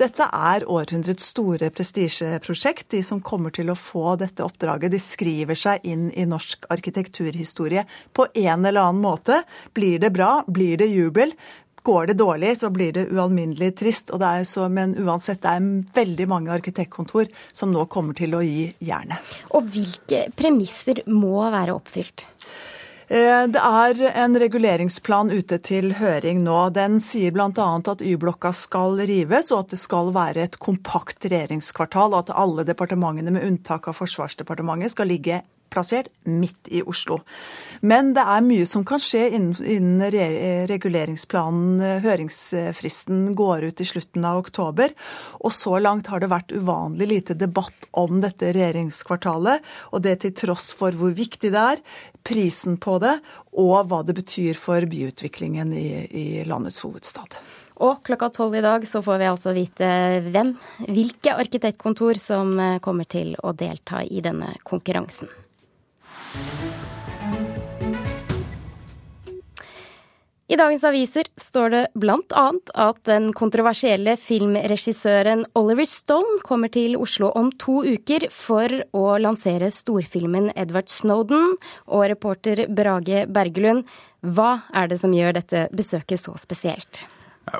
Dette 0.00 0.28
er 0.28 0.66
århundrets 0.68 1.30
store 1.32 1.70
prestisjeprosjekt. 1.72 2.90
De 2.92 3.02
som 3.06 3.22
kommer 3.24 3.54
til 3.54 3.72
å 3.72 3.78
få 3.78 4.16
dette 4.20 4.44
oppdraget, 4.44 4.92
de 4.92 5.00
skriver 5.02 5.58
seg 5.58 5.86
inn 5.88 6.08
i 6.12 6.26
norsk 6.28 6.68
arkitekturhistorie 6.72 7.86
på 8.12 8.28
en 8.34 8.66
eller 8.66 8.82
annen 8.82 9.02
måte. 9.02 9.42
Blir 9.76 10.00
det 10.02 10.12
bra, 10.14 10.42
blir 10.48 10.76
det 10.80 10.90
jubel, 10.92 11.32
Går 11.82 12.06
det 12.06 12.18
dårlig, 12.20 12.56
så 12.60 12.70
blir 12.70 12.92
det 12.94 13.08
ualminnelig 13.10 13.72
trist. 13.80 14.12
Og 14.14 14.22
det 14.22 14.28
er 14.28 14.44
så, 14.46 14.68
men 14.70 14.94
uansett, 14.94 15.42
det 15.42 15.50
er 15.50 15.70
veldig 15.96 16.28
mange 16.30 16.52
arkitektkontor 16.54 17.30
som 17.52 17.72
nå 17.74 17.88
kommer 17.90 18.14
til 18.18 18.36
å 18.38 18.42
gi 18.46 18.68
jernet. 18.78 19.32
Og 19.50 19.66
hvilke 19.74 20.28
premisser 20.38 21.02
må 21.10 21.40
være 21.50 21.74
oppfylt? 21.74 22.26
Eh, 23.12 23.44
det 23.50 23.60
er 23.60 23.98
en 24.22 24.38
reguleringsplan 24.38 25.32
ute 25.34 25.58
til 25.66 25.90
høring 25.98 26.44
nå. 26.46 26.60
Den 26.72 27.00
sier 27.02 27.34
bl.a. 27.34 27.50
at 27.50 28.04
Y-blokka 28.04 28.54
skal 28.56 29.02
rives, 29.02 29.50
og 29.50 29.66
at 29.66 29.74
det 29.74 29.80
skal 29.82 30.14
være 30.14 30.46
et 30.46 30.60
kompakt 30.62 31.26
regjeringskvartal, 31.26 32.14
og 32.14 32.22
at 32.22 32.36
alle 32.44 32.64
departementene 32.68 33.34
med 33.34 33.44
unntak 33.48 33.90
av 33.90 33.98
Forsvarsdepartementet 33.98 34.94
skal 34.94 35.10
ligge 35.10 35.42
plassert 35.72 36.10
midt 36.28 36.68
i 36.70 36.82
Oslo. 36.86 37.20
Men 37.80 38.12
det 38.16 38.22
er 38.22 38.44
mye 38.46 38.66
som 38.68 38.84
kan 38.86 39.00
skje 39.02 39.24
innen, 39.38 40.02
reguleringsplanen. 40.70 41.80
Høringsfristen 42.04 43.32
går 43.38 43.68
ut 43.70 43.82
i 43.82 43.88
slutten 43.88 44.26
av 44.28 44.42
oktober. 44.42 44.94
Og 45.40 45.54
så 45.56 45.78
langt 45.82 46.12
har 46.12 46.22
det 46.22 46.30
vært 46.32 46.54
uvanlig 46.54 47.08
lite 47.10 47.38
debatt 47.38 47.88
om 47.98 48.20
dette 48.22 48.52
regjeringskvartalet. 48.54 49.64
Og 49.92 50.04
det 50.04 50.18
til 50.22 50.36
tross 50.44 50.70
for 50.76 50.94
hvor 50.96 51.14
viktig 51.16 51.52
det 51.54 51.66
er, 51.74 51.82
prisen 52.22 52.78
på 52.78 52.98
det, 53.02 53.16
og 53.58 53.88
hva 53.90 54.02
det 54.06 54.14
betyr 54.16 54.58
for 54.58 54.86
byutviklingen 54.86 55.74
i, 55.74 55.88
i 56.06 56.26
landets 56.46 56.82
hovedstad. 56.84 57.40
Og 57.82 58.02
klokka 58.06 58.28
tolv 58.30 58.54
i 58.54 58.62
dag 58.62 58.84
så 58.86 59.02
får 59.02 59.18
vi 59.18 59.30
altså 59.30 59.54
vite 59.56 59.88
hvem, 60.28 60.52
hvilke 60.86 61.34
arkitektkontor 61.34 62.20
som 62.20 62.54
kommer 62.84 63.08
til 63.10 63.34
å 63.42 63.54
delta 63.58 64.04
i 64.06 64.22
denne 64.22 64.52
konkurransen. 64.68 65.30
I 70.52 70.56
dagens 70.56 70.82
aviser 70.84 71.28
står 71.40 71.70
det 71.72 71.78
blant 71.96 72.34
annet 72.36 72.72
at 72.76 72.98
den 73.08 73.30
kontroversielle 73.32 74.18
filmregissøren 74.20 75.46
Oliver 75.56 75.88
Stone 75.88 76.42
kommer 76.44 76.68
til 76.68 76.98
Oslo 77.00 77.30
om 77.40 77.48
to 77.62 77.78
uker 77.86 78.26
for 78.28 78.68
å 78.92 79.04
lansere 79.22 79.70
storfilmen 79.72 80.50
Edward 80.52 80.92
Snowden. 80.92 81.56
Og 81.88 82.04
reporter 82.12 82.66
Brage 82.68 83.24
Bergelund, 83.32 83.88
hva 84.20 84.66
er 84.76 84.92
det 84.92 85.00
som 85.00 85.16
gjør 85.16 85.38
dette 85.40 85.66
besøket 85.72 86.20
så 86.20 86.36
spesielt? 86.36 87.06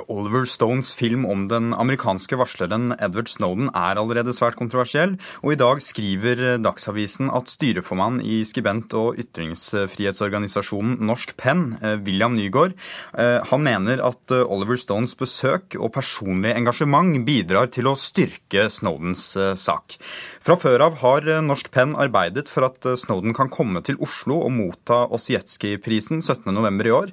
Oliver 0.06 0.44
Stones 0.46 0.92
film 0.94 1.24
om 1.26 1.48
den 1.50 1.72
amerikanske 1.74 2.36
varsleren 2.38 2.92
Edward 3.02 3.26
Snowden 3.30 3.66
er 3.74 3.98
allerede 3.98 4.30
svært 4.34 4.54
kontroversiell, 4.54 5.16
og 5.42 5.54
i 5.54 5.58
dag 5.58 5.80
skriver 5.82 6.42
Dagsavisen 6.62 7.30
at 7.34 7.50
styreformann 7.50 8.20
i 8.22 8.42
skribent- 8.46 8.94
og 8.94 9.18
ytringsfrihetsorganisasjonen 9.18 11.00
Norsk 11.02 11.34
Penn, 11.36 11.78
eh, 11.82 11.96
William 12.06 12.36
Nygaard, 12.38 12.76
eh, 13.18 13.40
han 13.50 13.62
mener 13.62 14.04
at 14.06 14.30
eh, 14.30 14.44
Oliver 14.46 14.78
Stones 14.78 15.16
besøk 15.18 15.74
og 15.80 15.92
personlige 15.96 16.54
engasjement 16.60 17.18
bidrar 17.26 17.72
til 17.74 17.90
å 17.90 17.96
styrke 17.98 18.68
Snowdens 18.70 19.34
sak. 19.58 19.98
Fra 20.42 20.56
før 20.56 20.86
av 20.86 21.00
har 21.02 21.26
Norsk 21.42 21.70
Penn 21.74 21.96
arbeidet 21.98 22.48
for 22.50 22.66
at 22.68 22.86
Snowden 22.98 23.34
kan 23.34 23.50
komme 23.50 23.82
til 23.82 23.98
Oslo 24.02 24.38
og 24.46 24.52
motta 24.54 25.02
Osietzky-prisen 25.10 26.22
17.11. 26.22 26.86
i 26.86 26.94
år. 26.94 27.12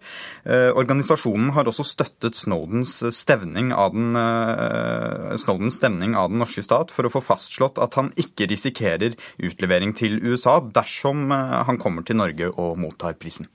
Organisasjonen 0.80 1.54
har 1.56 1.70
også 1.70 1.86
støttet 1.88 2.38
Snowden 2.38 2.59
Snowdens 2.60 3.16
stevning, 3.16 3.74
av 3.74 3.94
den, 3.94 4.16
uh, 4.16 5.36
Snowdens 5.38 5.78
stevning 5.78 6.16
av 6.16 6.30
den 6.30 6.40
norske 6.40 6.62
stat 6.64 6.92
for 6.92 7.08
å 7.08 7.12
få 7.14 7.22
fastslått 7.24 7.80
at 7.80 7.96
han 7.96 8.12
ikke 8.20 8.50
risikerer 8.52 9.16
utlevering 9.38 9.94
til 9.96 10.20
USA 10.20 10.60
dersom 10.60 11.32
uh, 11.32 11.64
han 11.68 11.80
kommer 11.80 12.04
til 12.04 12.20
Norge 12.20 12.50
og 12.52 12.78
mottar 12.80 13.14
prisen. 13.16 13.48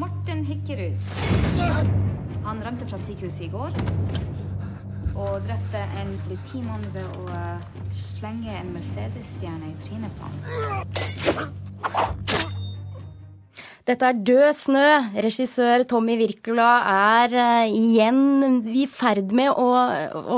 Morten 0.00 0.44
Hykkerud. 0.48 0.96
Han 2.44 2.64
rømte 2.64 2.88
fra 2.88 2.98
sykehuset 3.04 3.46
i 3.46 3.52
går 3.52 3.76
og 5.14 5.44
drepte 5.46 5.78
en 6.00 6.16
politimann 6.24 6.82
ved 6.96 7.06
å 7.20 7.28
eh, 7.30 7.60
slenge 7.94 8.50
en 8.58 8.72
Mercedes-stjerne 8.74 9.70
i 9.70 9.76
trynet 9.84 10.10
på 10.18 10.24
ham. 10.26 10.42
Dette 13.84 14.08
er 14.08 14.20
Død 14.24 14.46
snø. 14.56 14.84
Regissør 15.26 15.84
Tommy 15.88 16.16
Wirkola 16.16 16.68
er 16.88 17.34
uh, 17.36 17.64
igjen 17.68 18.62
i 18.72 18.86
ferd 18.88 19.34
med 19.36 19.52
å, 19.52 19.66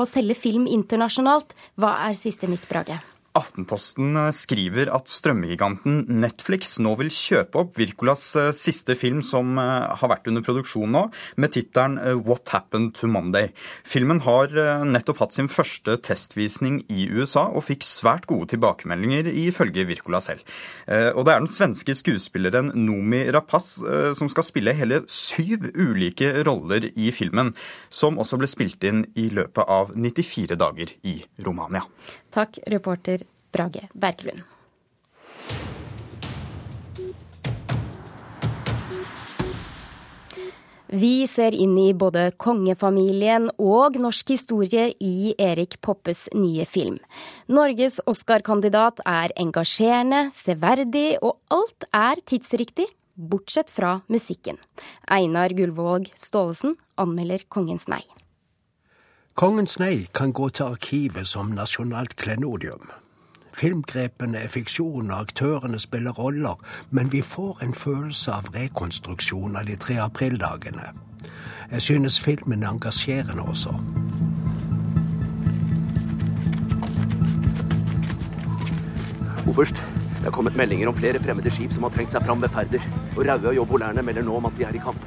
å 0.00 0.03
selge 0.11 0.35
film 0.35 0.67
internasjonalt. 0.67 1.55
Hva 1.79 1.95
er 2.09 2.19
siste 2.19 2.50
nytt, 2.50 2.67
Brage? 2.71 2.99
Aftenposten 3.37 4.16
eh, 4.16 4.31
skriver 4.35 4.88
at 4.95 5.11
strømmegiganten 5.12 6.07
Netflix 6.23 6.76
nå 6.83 6.95
vil 7.00 7.11
kjøpe 7.12 7.61
opp 7.61 7.76
Wirkolas 7.76 8.25
eh, 8.40 8.50
siste 8.57 8.97
film 8.99 9.23
som 9.26 9.59
eh, 9.61 9.93
har 10.00 10.11
vært 10.12 10.31
under 10.31 10.45
produksjon 10.47 10.93
nå, 10.95 11.02
med 11.37 11.52
tittelen 11.52 11.99
What 12.26 12.49
Happened 12.55 12.95
to 12.97 13.11
Monday. 13.11 13.50
Filmen 13.87 14.23
har 14.25 14.52
nettopp 14.87 15.21
hatt 15.25 15.37
sin 15.37 15.50
første 15.52 15.97
testvisning 16.05 16.81
i 16.93 17.07
USA 17.12 17.47
og 17.50 17.66
fikk 17.66 17.85
svært 17.87 18.26
gode 18.31 18.49
tilbakemeldinger, 18.55 19.28
ifølge 19.28 19.87
Virkola 19.88 20.21
selv. 20.25 20.43
Og 20.87 21.23
det 21.26 21.33
er 21.33 21.43
den 21.43 21.50
svenske 21.50 21.97
skuespilleren 21.99 22.73
Nomi 22.87 23.25
Rapace 23.35 24.14
som 24.19 24.31
skal 24.33 24.47
spille 24.47 24.75
hele 24.76 25.02
syv 25.11 25.69
ulike 25.75 26.33
roller 26.47 26.88
i 26.95 27.11
filmen, 27.14 27.52
som 27.90 28.21
også 28.23 28.40
ble 28.40 28.50
spilt 28.50 28.87
inn 28.87 29.05
i 29.19 29.28
løpet 29.35 29.66
av 29.66 29.93
94 29.97 30.59
dager 30.61 30.95
i 31.07 31.19
Romania. 31.47 31.85
Takk, 32.30 32.61
reporter 32.66 33.25
Brage 33.52 33.88
Berglund. 33.95 34.45
Vi 40.87 41.26
ser 41.26 41.50
inn 41.50 41.75
i 41.83 41.90
både 41.99 42.28
kongefamilien 42.38 43.49
og 43.59 43.97
norsk 43.99 44.30
historie 44.30 44.92
i 45.02 45.35
Erik 45.35 45.80
Poppes 45.83 46.28
nye 46.33 46.64
film. 46.64 47.00
Norges 47.50 47.99
Oscar-kandidat 48.06 49.02
er 49.02 49.35
engasjerende, 49.35 50.28
severdig, 50.33 51.18
og 51.26 51.40
alt 51.50 51.88
er 51.90 52.23
tidsriktig, 52.23 52.87
bortsett 53.16 53.73
fra 53.75 53.97
musikken. 54.06 54.61
Einar 55.11 55.56
Gullvåg 55.59 56.12
Staalesen 56.14 56.78
anmelder 56.97 57.42
Kongens 57.50 57.90
nei. 57.90 58.04
Kongens 59.37 59.75
nei 59.76 60.07
kan 60.16 60.31
gå 60.33 60.47
til 60.49 60.64
arkivet 60.64 61.26
som 61.28 61.50
nasjonalt 61.52 62.14
klenodium. 62.16 62.88
Filmgrepene 63.52 64.38
er 64.40 64.49
fiksjon, 64.49 65.11
og 65.11 65.26
aktørene 65.26 65.76
spiller 65.78 66.16
roller, 66.16 66.55
men 66.90 67.12
vi 67.12 67.21
får 67.21 67.61
en 67.66 67.75
følelse 67.76 68.33
av 68.33 68.49
rekonstruksjon 68.55 69.59
av 69.61 69.69
de 69.69 69.76
tre 69.76 69.99
aprildagene. 70.00 70.87
Jeg 71.69 71.85
synes 71.85 72.16
filmen 72.21 72.64
er 72.64 72.71
engasjerende 72.71 73.45
også. 73.45 73.75
Oberst, 79.45 79.85
det 80.23 80.33
er 80.33 80.37
kommet 80.38 80.57
meldinger 80.57 80.88
om 80.88 80.97
flere 80.97 81.21
fremmede 81.21 81.52
skip 81.52 81.76
som 81.76 81.85
har 81.85 81.93
trengt 81.93 82.16
seg 82.16 82.25
fram 82.25 82.40
ved 82.40 82.57
Færder. 82.57 82.88
Og 83.19 83.28
Raue 83.28 83.52
og 83.52 83.61
jobbolærene 83.61 84.09
melder 84.09 84.25
nå 84.25 84.40
om 84.40 84.49
at 84.49 84.57
de 84.57 84.64
er 84.64 84.81
i 84.81 84.85
kamp. 84.88 85.05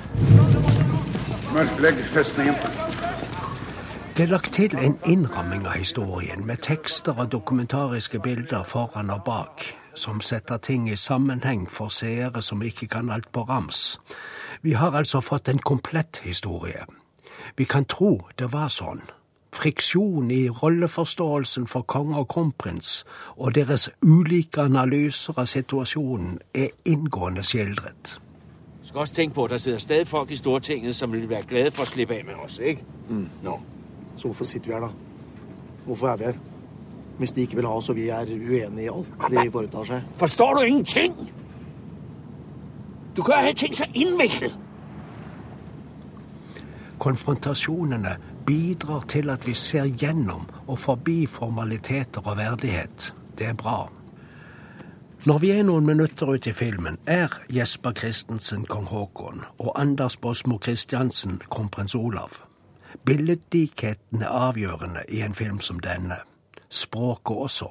Mørklegg 1.50 2.06
festningen. 2.14 2.99
Det 4.20 4.26
er 4.26 4.32
lagt 4.32 4.54
til 4.54 4.74
en 4.76 4.98
innramming 5.08 5.64
av 5.64 5.78
historien, 5.80 6.42
med 6.48 6.58
tekster 6.60 7.16
og 7.24 7.30
dokumentariske 7.32 8.20
bilder 8.20 8.66
foran 8.68 9.14
og 9.16 9.22
bak, 9.24 9.64
som 9.96 10.20
setter 10.22 10.58
ting 10.58 10.90
i 10.92 10.98
sammenheng 11.00 11.70
for 11.72 11.88
seere 11.88 12.42
som 12.42 12.60
ikke 12.62 12.88
kan 12.88 13.14
alt 13.16 13.32
på 13.32 13.46
rams. 13.48 14.00
Vi 14.62 14.76
har 14.76 14.92
altså 14.92 15.22
fått 15.22 15.48
en 15.48 15.64
komplett 15.64 16.20
historie. 16.24 16.84
Vi 17.56 17.64
kan 17.64 17.86
tro 17.86 18.28
det 18.36 18.52
var 18.52 18.68
sånn. 18.68 19.00
Friksjon 19.56 20.32
i 20.36 20.50
rolleforståelsen 20.50 21.72
for 21.72 21.88
konge 21.88 22.20
og 22.20 22.28
kronprins 22.28 23.06
og 23.38 23.56
deres 23.56 23.88
ulike 24.04 24.68
analyser 24.68 25.40
av 25.40 25.48
situasjonen 25.48 26.42
er 26.54 26.76
inngående 26.84 27.48
skildret. 27.48 28.20
Skal 28.84 29.00
også 29.08 29.22
tenke 29.24 29.40
på 29.40 29.48
at 29.48 29.56
det 29.56 29.62
sitter 29.62 29.80
stadig 29.80 30.08
folk 30.08 30.32
i 30.32 30.44
Stortinget 30.44 30.96
som 30.96 31.12
vil 31.16 31.30
være 31.30 31.48
glade 31.48 31.72
for 31.72 31.88
å 31.88 31.94
slippe 31.96 32.20
av 32.20 32.26
med 32.26 32.48
oss, 32.50 32.60
ikke? 32.60 32.84
Mm. 33.08 33.28
No. 33.48 33.62
Så 34.20 34.28
hvorfor 34.28 34.46
sitter 34.46 34.68
vi 34.68 34.74
her, 34.74 34.80
da? 34.80 34.90
Hvorfor 35.86 36.08
er 36.08 36.18
vi 36.18 36.24
her? 36.24 36.40
Hvis 37.18 37.32
de 37.32 37.42
ikke 37.42 37.56
vil 37.56 37.66
ha 37.68 37.72
oss, 37.72 37.90
og 37.90 37.96
vi 37.96 38.10
er 38.12 38.28
uenige 38.28 38.84
i 38.84 38.90
alt 38.92 39.12
de 39.32 39.52
foretar 39.52 39.84
seg. 39.88 40.10
Forstår 40.20 40.54
du 40.54 40.62
ingenting? 40.62 41.14
Du 43.16 43.24
kan 43.24 43.46
ha 43.46 43.52
ting 43.52 43.78
så 43.78 43.88
innviklet. 43.94 44.58
Konfrontasjonene 47.00 48.18
bidrar 48.46 49.08
til 49.08 49.30
at 49.30 49.48
vi 49.48 49.54
ser 49.54 49.88
gjennom 49.88 50.48
og 50.68 50.80
forbi 50.80 51.26
formaliteter 51.26 52.28
og 52.28 52.38
verdighet. 52.38 53.14
Det 53.40 53.48
er 53.48 53.54
bra. 53.54 53.88
Når 55.26 55.38
vi 55.38 55.52
er 55.52 55.64
noen 55.64 55.86
minutter 55.86 56.28
ute 56.28 56.52
i 56.52 56.56
filmen, 56.56 57.00
er 57.06 57.32
Jesper 57.52 57.96
Christensen 57.96 58.68
kong 58.68 58.88
Haakon 58.92 59.44
og 59.58 59.74
Anders 59.80 60.18
Båsmo 60.18 60.60
Christiansen 60.64 61.42
kronprins 61.52 61.96
Olav. 61.96 62.49
Billedlikheten 63.06 64.22
er 64.22 64.34
avgjørende 64.48 65.06
i 65.10 65.22
en 65.22 65.36
film 65.36 65.60
som 65.60 65.80
denne. 65.80 66.22
Språket 66.70 67.38
også. 67.38 67.70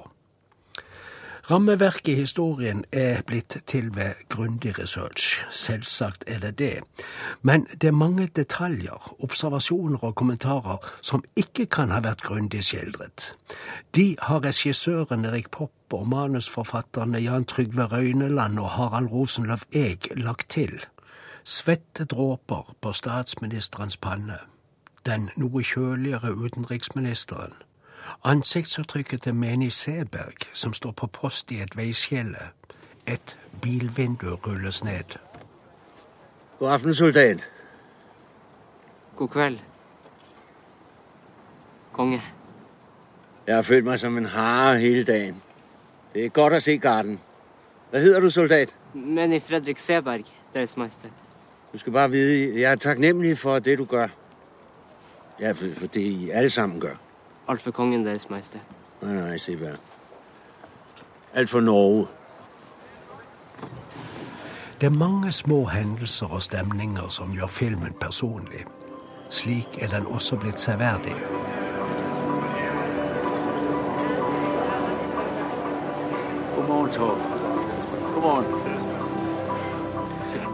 Rammeverket 1.51 2.07
i 2.07 2.15
historien 2.15 2.83
er 2.91 3.23
blitt 3.25 3.55
til 3.65 3.87
ved 3.95 4.19
grundig 4.29 4.75
research. 4.79 5.45
Selvsagt 5.49 6.23
er 6.27 6.39
det 6.39 6.59
det. 6.59 6.83
Men 7.41 7.65
det 7.81 7.87
er 7.87 7.91
mange 7.91 8.27
detaljer, 8.27 9.15
observasjoner 9.19 10.03
og 10.03 10.15
kommentarer 10.15 10.77
som 11.01 11.23
ikke 11.35 11.65
kan 11.65 11.89
ha 11.89 12.03
vært 12.05 12.21
grundig 12.21 12.61
skildret. 12.67 13.33
De 13.95 14.15
har 14.21 14.45
regissøren 14.45 15.25
Erik 15.25 15.49
Poppe 15.51 15.97
og 15.97 16.07
manusforfatterne 16.07 17.23
Jan 17.23 17.49
Trygve 17.49 17.89
Røyneland 17.95 18.59
og 18.59 18.69
Harald 18.69 19.09
Rosenløv 19.09 19.65
Eeg 19.73 20.11
lagt 20.21 20.51
til. 20.53 20.77
Svette 21.43 22.05
dråper 22.05 22.75
på 22.81 22.93
statsministerens 22.93 23.97
panne 23.97 24.37
den 25.09 25.29
noe 25.37 25.63
kjøligere 25.63 26.33
utenriksministeren. 26.35 27.53
Ansiktsuttrykket 28.23 29.21
til 29.21 29.35
Meni 29.35 29.69
Seberg, 29.69 30.45
som 30.53 30.73
står 30.73 30.91
på 30.91 31.07
post 31.07 31.51
i 31.51 31.61
et 31.61 31.77
veiskille. 31.77 32.51
Et 33.07 33.37
bilvindu 33.61 34.35
rulles 34.35 34.83
ned. 34.83 35.17
God 36.59 36.71
aften, 36.71 36.93
soldat. 36.93 37.49
God 39.15 39.27
kveld. 39.27 39.59
Konge. 41.93 42.21
Jeg 43.47 43.55
har 43.55 43.61
følt 43.61 43.85
meg 43.85 43.99
som 43.99 44.17
en 44.17 44.25
hare 44.25 44.79
hele 44.79 45.03
dagen. 45.03 45.41
Det 46.13 46.25
er 46.25 46.29
godt 46.29 46.53
å 46.53 46.59
se 46.61 46.77
garden. 46.77 47.19
Hva 47.89 47.99
heter 48.03 48.21
du, 48.21 48.29
soldat? 48.29 48.75
Meni 48.93 49.39
Fredrik 49.39 49.77
Seberg, 49.77 50.29
Deres 50.53 50.77
Majestet. 50.77 51.11
Du 51.73 51.77
skal 51.77 51.93
bare 51.93 52.11
vite, 52.11 52.59
jeg 52.59 52.71
er 52.71 52.75
takknemlig 52.75 53.37
for 53.37 53.59
det 53.59 53.77
du 53.77 53.85
gjør. 53.89 54.18
Ja, 55.39 55.51
for, 55.51 55.65
for 55.77 55.87
det 55.87 56.01
I 56.01 56.29
alle 56.29 56.49
sammen 56.49 56.79
gør. 56.79 56.95
Alt 57.47 57.61
for 57.61 57.71
kongen 57.71 58.05
Deres 58.05 58.29
Majestet. 58.29 58.61
Nej, 59.01 59.13
nej, 59.13 59.37
se 59.37 59.57
bare. 59.57 59.77
Alt 61.33 61.49
for 61.49 61.59
Norge. 61.59 62.07
Det 64.81 64.87
er 64.87 64.91
mange 64.91 65.31
små 65.31 65.65
hendelser 65.65 66.25
og 66.25 66.43
stemninger 66.43 67.07
som 67.09 67.33
gjør 67.33 67.47
filmen 67.47 67.93
personlig. 67.99 68.65
Slik 69.29 69.67
er 69.81 69.87
den 69.87 70.05
også 70.05 70.35
blitt 70.35 70.59
severdig. 70.59 71.15
God 76.55 76.67
morgen, 76.67 76.91
Torp. 76.91 77.19
God 78.13 78.21
morgen. 78.21 78.45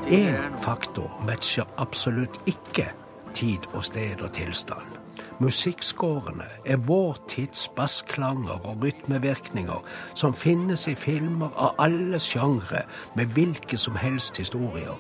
Én 0.08 0.60
faktor 0.60 1.22
matcher 1.25 1.63
absolutt 1.77 2.42
ikke 2.46 2.94
tid 3.36 3.68
og 3.74 3.84
sted 3.84 4.22
og 4.24 4.32
tilstand. 4.34 4.96
Musikkskårene 5.39 6.48
er 6.65 6.77
vår 6.88 7.18
tids 7.27 7.68
bassklanger 7.75 8.60
og 8.63 8.84
rytmevirkninger 8.84 9.84
som 10.15 10.34
finnes 10.34 10.88
i 10.88 10.96
filmer 10.96 11.51
av 11.60 11.75
alle 11.80 12.20
sjangre 12.24 12.86
med 13.15 13.36
hvilke 13.36 13.77
som 13.77 13.96
helst 14.00 14.38
historier. 14.39 14.96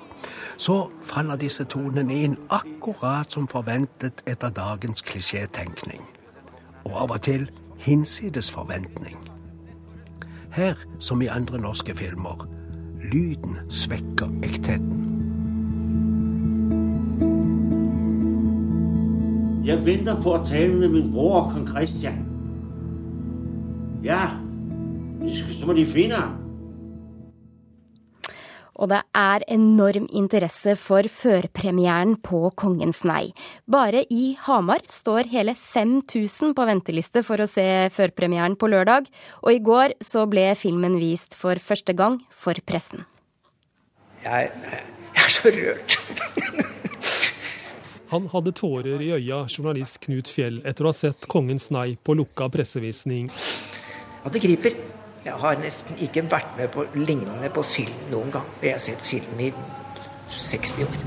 Så 0.57 0.89
faller 1.03 1.39
disse 1.39 1.63
tonene 1.63 2.19
inn 2.25 2.37
akkurat 2.49 3.31
som 3.31 3.47
forventet 3.47 4.23
etter 4.27 4.51
dagens 4.55 5.03
klisjétenkning. 5.07 6.03
Og 6.85 6.99
av 7.03 7.15
og 7.15 7.21
til 7.21 7.49
hinsides 7.79 8.51
forventning. 8.51 9.17
Her, 10.55 10.75
som 10.99 11.21
i 11.21 11.27
andre 11.27 11.59
norske 11.59 11.95
filmer, 11.95 12.47
lyden 13.11 13.59
svekker 13.69 14.31
ektheten. 14.43 15.14
Jeg 19.65 19.81
venter 19.81 20.17
på 20.21 20.35
å 20.35 20.41
tale 20.45 20.77
med 20.77 20.91
min 20.93 21.11
bror, 21.13 21.47
kong 21.49 21.63
Christian. 21.65 22.19
Ja, 24.05 24.27
så 25.25 25.65
må 25.65 25.73
de 25.73 25.85
finne 25.89 26.19
ham. 26.21 26.35
Og 28.75 28.91
det 28.91 28.99
er 29.15 29.45
enorm 29.55 30.05
interesse 30.11 30.75
for 30.77 31.07
førpremieren 31.09 32.17
på 32.21 32.41
Kongens 32.59 33.01
nei. 33.07 33.31
Bare 33.65 34.03
i 34.11 34.35
Hamar 34.45 34.83
står 34.91 35.31
hele 35.31 35.55
5000 35.57 36.53
på 36.53 36.67
venteliste 36.69 37.23
for 37.25 37.41
å 37.41 37.49
se 37.49 37.65
førpremieren 37.95 38.59
på 38.59 38.69
lørdag, 38.69 39.09
og 39.41 39.49
i 39.55 39.63
går 39.63 39.97
så 40.03 40.27
ble 40.29 40.49
filmen 40.59 40.99
vist 41.01 41.39
for 41.39 41.57
første 41.57 41.95
gang 41.97 42.19
for 42.29 42.59
pressen. 42.67 43.07
Jeg, 44.27 44.51
jeg 44.59 45.25
er 45.25 45.37
så 45.39 45.57
rørt. 45.57 45.99
Han 48.11 48.27
hadde 48.29 48.51
tårer 48.53 49.01
i 49.01 49.11
øya, 49.15 49.45
journalist 49.49 49.97
Knut 50.03 50.29
Fjell, 50.29 50.59
etter 50.67 50.85
å 50.85 50.91
ha 50.91 50.97
sett 50.97 51.25
Kongens 51.31 51.71
nei 51.73 51.95
på 51.97 52.13
lukka 52.13 52.51
pressevisning. 52.53 53.31
Ja, 54.21 54.29
det 54.29 54.43
griper. 54.43 54.75
Jeg 55.25 55.39
har 55.41 55.57
nesten 55.57 55.97
ikke 56.05 56.21
vært 56.29 56.51
med 56.59 56.69
på 56.75 56.85
lignende 56.99 57.49
på 57.53 57.63
film 57.65 58.03
noen 58.11 58.29
gang. 58.35 58.45
Jeg 58.61 58.75
har 58.75 58.83
sett 58.83 59.01
film 59.01 59.41
i 59.41 59.49
60 60.29 60.85
år. 60.85 60.99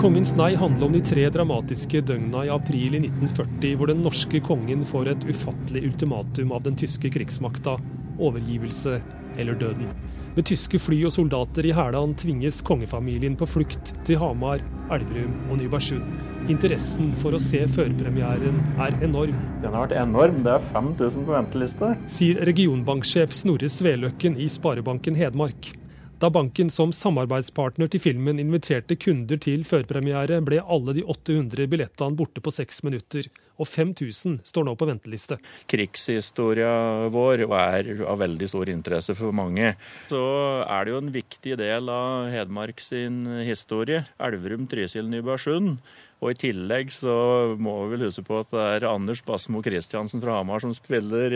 Kongens 0.00 0.32
nei 0.40 0.54
handler 0.58 0.88
om 0.88 0.96
de 0.96 1.02
tre 1.04 1.26
dramatiske 1.30 2.00
døgna 2.08 2.46
i 2.48 2.50
april 2.50 2.96
i 2.96 3.02
1940, 3.04 3.76
hvor 3.76 3.92
den 3.92 4.00
norske 4.02 4.40
kongen 4.42 4.86
får 4.88 5.12
et 5.12 5.28
ufattelig 5.28 5.84
ultimatum 5.90 6.56
av 6.56 6.64
den 6.64 6.80
tyske 6.80 7.12
krigsmakta 7.12 7.76
overgivelse 8.16 9.02
eller 9.36 9.60
døden. 9.60 9.92
Med 10.32 10.46
tyske 10.48 10.78
fly 10.80 11.02
og 11.04 11.12
soldater 11.12 11.66
i 11.68 11.74
hælene 11.76 12.16
tvinges 12.16 12.62
kongefamilien 12.64 13.34
på 13.36 13.44
flukt 13.44 13.90
til 14.06 14.16
Hamar, 14.22 14.62
Elverum 14.94 15.34
og 15.52 15.58
Nybergsund. 15.60 16.06
Interessen 16.48 17.10
for 17.20 17.36
å 17.36 17.40
se 17.42 17.60
førpremieren 17.68 18.56
er 18.80 18.96
enorm. 19.04 19.36
Den 19.60 19.76
har 19.76 19.84
vært 19.84 19.98
enorm. 20.00 20.40
Det 20.46 20.54
er 20.56 20.64
5000 20.72 21.28
på 21.28 21.36
venteliste. 21.36 21.92
Sier 22.16 22.40
regionbanksjef 22.48 23.36
Snorre 23.42 23.68
Sveløkken 23.70 24.40
i 24.40 24.48
Sparebanken 24.50 25.20
Hedmark. 25.20 25.74
Da 26.22 26.28
banken 26.30 26.68
som 26.70 26.92
samarbeidspartner 26.94 27.88
til 27.90 27.98
filmen 27.98 28.38
inviterte 28.38 28.94
kunder 28.94 29.40
til 29.42 29.64
førpremiere, 29.66 30.36
ble 30.46 30.60
alle 30.62 30.92
de 30.94 31.02
800 31.02 31.66
billettene 31.72 32.14
borte 32.14 32.38
på 32.38 32.52
seks 32.54 32.78
minutter, 32.86 33.26
og 33.58 33.66
5000 33.66 34.36
står 34.46 34.68
nå 34.68 34.76
på 34.78 34.86
venteliste. 34.86 35.40
Krigshistoria 35.72 37.08
vår 37.10 37.42
er 37.48 37.90
av 38.06 38.22
veldig 38.22 38.50
stor 38.52 38.70
interesse 38.70 39.18
for 39.18 39.34
mange. 39.34 39.74
Så 40.14 40.22
er 40.62 40.86
det 40.86 40.94
jo 40.94 41.02
en 41.02 41.10
viktig 41.18 41.58
del 41.58 41.90
av 41.90 42.30
Hedmark 42.30 42.78
sin 42.86 43.24
historie. 43.42 44.04
Elverum, 44.22 44.70
Trysil, 44.70 45.10
Nybergsund. 45.10 45.82
Og 46.22 46.30
i 46.30 46.38
tillegg 46.38 46.92
så 46.94 47.12
må 47.58 47.74
vi 47.82 47.96
vel 47.96 48.04
huske 48.06 48.22
på 48.22 48.36
at 48.44 48.50
det 48.54 48.62
er 48.76 48.84
Anders 48.86 49.24
Basmo 49.26 49.58
Christiansen 49.64 50.22
fra 50.22 50.36
Hamar 50.38 50.62
som 50.62 50.70
spiller 50.76 51.34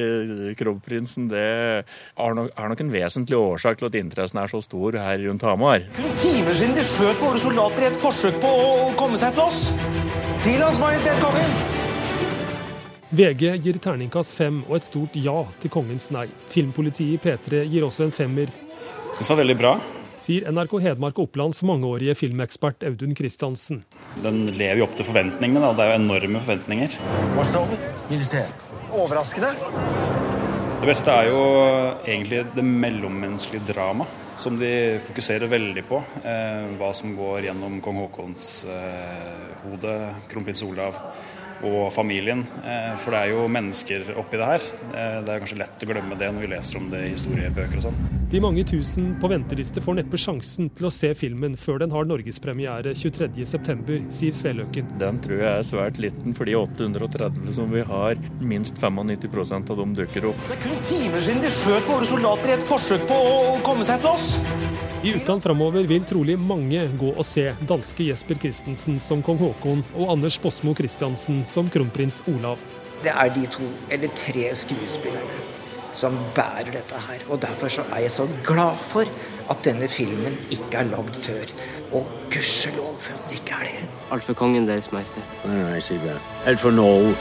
kronprinsen. 0.58 1.26
Det 1.32 1.42
er 1.42 2.36
nok, 2.38 2.52
er 2.54 2.70
nok, 2.70 2.82
en 2.84 2.92
vesentlig 2.94 3.38
årsak 3.38 3.80
til 3.80 3.88
at 3.88 3.98
interessen 3.98 4.38
er 4.38 4.52
så 4.52 4.60
stor 4.62 4.98
her 5.02 5.18
rundt 5.24 5.42
Hamar. 5.42 5.82
Kun 5.98 6.14
timer 6.22 6.54
siden 6.54 6.78
de 6.78 6.86
skjøt 6.86 7.18
våre 7.18 7.42
soldater 7.42 7.82
i 7.82 7.90
et 7.90 7.98
forsøk 7.98 8.38
på 8.44 8.52
å 8.62 8.70
komme 9.00 9.18
seg 9.18 9.34
til 9.34 9.46
oss. 9.48 9.66
Til 10.46 10.62
Hans 10.62 10.78
Majestet 10.78 11.18
Kongen! 11.24 11.58
VG 13.16 13.44
gir 13.64 13.82
terningkast 13.82 14.38
fem 14.38 14.62
og 14.68 14.78
et 14.78 14.86
stort 14.86 15.18
ja 15.18 15.40
til 15.62 15.74
Kongens 15.74 16.12
nei. 16.14 16.28
Filmpolitiet 16.52 17.18
i 17.18 17.22
P3 17.26 17.66
gir 17.66 17.90
også 17.90 18.06
en 18.06 18.14
femmer. 18.14 18.54
Det 19.16 19.26
var 19.26 19.42
veldig 19.42 19.58
bra 19.58 19.78
sier 20.26 20.46
NRK 20.50 20.80
Hedmark 20.82 21.20
og 21.20 21.28
Opplands 21.28 21.62
mangeårige 21.66 22.16
filmekspert 22.18 22.82
Audun 22.88 23.14
Christiansen. 23.18 23.84
Den 24.24 24.46
lever 24.56 24.80
jo 24.80 24.88
opp 24.88 24.96
til 24.98 25.06
forventningene. 25.06 25.62
Da. 25.62 25.74
Det 25.76 25.84
er 25.84 25.92
jo 25.92 26.00
enorme 26.00 26.42
forventninger. 26.42 26.96
Overraskende? 28.96 29.52
Det 30.76 30.88
beste 30.90 31.14
er 31.14 31.30
jo 31.30 31.42
egentlig 32.04 32.42
det 32.56 32.64
mellommenneskelige 32.66 33.68
dramaet. 33.72 34.22
Som 34.36 34.58
de 34.60 34.98
fokuserer 35.00 35.48
veldig 35.48 35.86
på. 35.88 36.02
Eh, 36.20 36.66
hva 36.76 36.90
som 36.92 37.14
går 37.16 37.46
gjennom 37.46 37.78
kong 37.80 38.02
Haakons 38.02 38.66
eh, 38.68 39.46
hode, 39.62 39.94
kronprins 40.28 40.60
Olav 40.66 40.98
og 41.64 41.88
familien. 41.94 42.44
Eh, 42.60 42.92
for 43.00 43.16
det 43.16 43.22
er 43.22 43.32
jo 43.32 43.46
mennesker 43.48 44.12
oppi 44.20 44.36
det 44.36 44.50
her. 44.50 44.68
Eh, 44.90 45.18
det 45.24 45.32
er 45.32 45.40
kanskje 45.40 45.62
lett 45.62 45.88
å 45.88 45.90
glemme 45.94 46.20
det 46.20 46.28
når 46.28 46.44
vi 46.44 46.52
leser 46.52 46.82
om 46.82 46.92
det 46.92 47.06
i 47.06 47.14
historiebøker 47.14 47.80
og 47.80 47.88
sånn. 47.88 48.15
De 48.30 48.40
mange 48.40 48.64
tusen 48.66 49.12
på 49.20 49.28
venteliste 49.30 49.78
får 49.78 50.00
neppe 50.00 50.18
sjansen 50.18 50.66
til 50.74 50.88
å 50.88 50.90
se 50.90 51.12
filmen 51.14 51.52
før 51.54 51.78
den 51.84 51.92
har 51.94 52.08
norgespremiere 52.10 52.90
23.9, 52.98 54.00
sier 54.10 54.34
Sveløken. 54.34 54.88
Den 54.98 55.20
tror 55.22 55.44
jeg 55.44 55.50
er 55.52 55.68
svært 55.68 56.00
liten, 56.02 56.34
for 56.34 56.50
de 56.50 56.56
830 56.58 57.54
som 57.54 57.70
vi 57.70 57.84
har, 57.86 58.18
minst 58.42 58.82
95% 58.82 59.70
av 59.70 59.78
dem 59.78 59.94
dukker 59.94 60.26
opp. 60.32 60.42
Det 60.48 60.56
er 60.56 60.62
kun 60.64 60.82
timer 60.88 61.22
siden 61.22 61.44
de 61.46 61.54
skjøt 61.54 61.86
våre 61.86 62.10
soldater 62.10 62.50
i 62.50 62.56
et 62.56 62.66
forsøk 62.66 63.06
på 63.06 63.22
å 63.30 63.36
komme 63.66 63.86
seg 63.86 64.02
til 64.02 64.10
oss. 64.10 64.32
I 65.06 65.14
ukene 65.14 65.44
framover 65.46 65.86
vil 65.86 66.08
trolig 66.10 66.34
mange 66.34 66.82
gå 66.98 67.12
og 67.14 67.26
se 67.28 67.52
danske 67.70 68.08
Jesper 68.08 68.42
Christensen 68.42 68.98
som 68.98 69.22
kong 69.22 69.38
Haakon 69.44 69.86
og 69.94 70.16
Anders 70.16 70.40
Bosmo 70.42 70.74
Christiansen 70.74 71.44
som 71.46 71.70
kronprins 71.70 72.24
Olav. 72.34 72.58
Det 73.06 73.14
er 73.14 73.30
de 73.38 73.46
to 73.54 73.70
eller 73.94 74.10
tre 74.18 74.50
skuespillerne 74.66 75.55
som 75.96 76.16
bærer 76.36 76.70
dette 76.74 77.00
her. 77.08 77.24
Og 77.32 77.40
derfor 77.42 77.72
så 77.72 77.84
er 77.92 78.04
jeg 78.04 78.12
så 78.12 78.28
glad 78.44 78.76
for 78.90 79.08
at 79.50 79.64
denne 79.64 79.88
filmen 79.88 80.36
ikke 80.50 80.82
er 80.82 80.90
lagd 80.92 81.16
før. 81.24 81.52
Og 81.92 82.06
gudskjelov 82.32 82.94
for 83.00 83.16
at 83.16 83.28
den 83.28 83.38
ikke 83.40 83.58
er 83.60 83.68
det. 83.70 83.88
Alt 84.12 84.26
for 84.28 84.38
kongen, 84.38 84.68
Deres 84.68 84.92
Majestet. 84.92 85.24
Alt 86.46 86.60
for 86.60 86.70
Norge. 86.70 87.16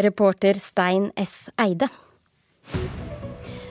Reporter 0.00 0.54
Stein 0.54 1.10
S. 1.18 1.50
Eide. 1.60 1.88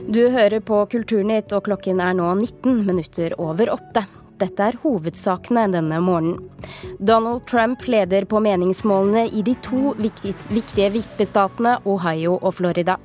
Du 0.09 0.21
hører 0.29 0.59
på 0.65 0.85
Kulturnytt, 0.89 1.53
og 1.53 1.63
klokken 1.67 2.01
er 2.01 2.15
nå 2.17 2.27
19 2.33 2.85
minutter 2.85 3.33
over 3.37 3.71
åtte. 3.73 4.05
Dette 4.39 4.69
er 4.69 4.77
hovedsakene 4.83 5.65
denne 5.73 5.99
morgenen. 6.03 6.39
Donald 6.99 7.45
Trump 7.49 7.83
leder 7.91 8.27
på 8.29 8.39
meningsmålene 8.43 9.27
i 9.35 9.43
de 9.43 9.55
to 9.65 9.93
viktige 9.99 10.91
vippestatene 10.95 11.79
Ohio 11.89 12.37
og 12.39 12.55
Florida. 12.59 12.95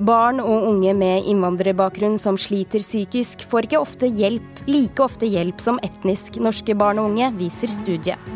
Barn 0.00 0.40
og 0.40 0.68
unge 0.70 0.94
med 0.96 1.26
innvandrerbakgrunn 1.28 2.16
som 2.18 2.38
sliter 2.40 2.82
psykisk, 2.82 3.44
får 3.50 3.68
ikke 3.68 3.82
ofte 3.82 4.08
hjelp, 4.08 4.64
like 4.70 5.02
ofte 5.04 5.28
hjelp 5.28 5.60
som 5.62 5.80
etnisk 5.86 6.40
norske 6.40 6.74
barn 6.78 7.02
og 7.02 7.12
unge, 7.12 7.32
viser 7.38 7.70
studiet. 7.70 8.30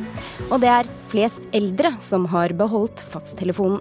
Og 0.51 0.61
det 0.63 0.71
er 0.71 0.91
flest 1.13 1.47
eldre 1.57 1.95
som 2.03 2.29
har 2.35 2.55
beholdt 2.59 3.03
fasttelefonen. 3.15 3.81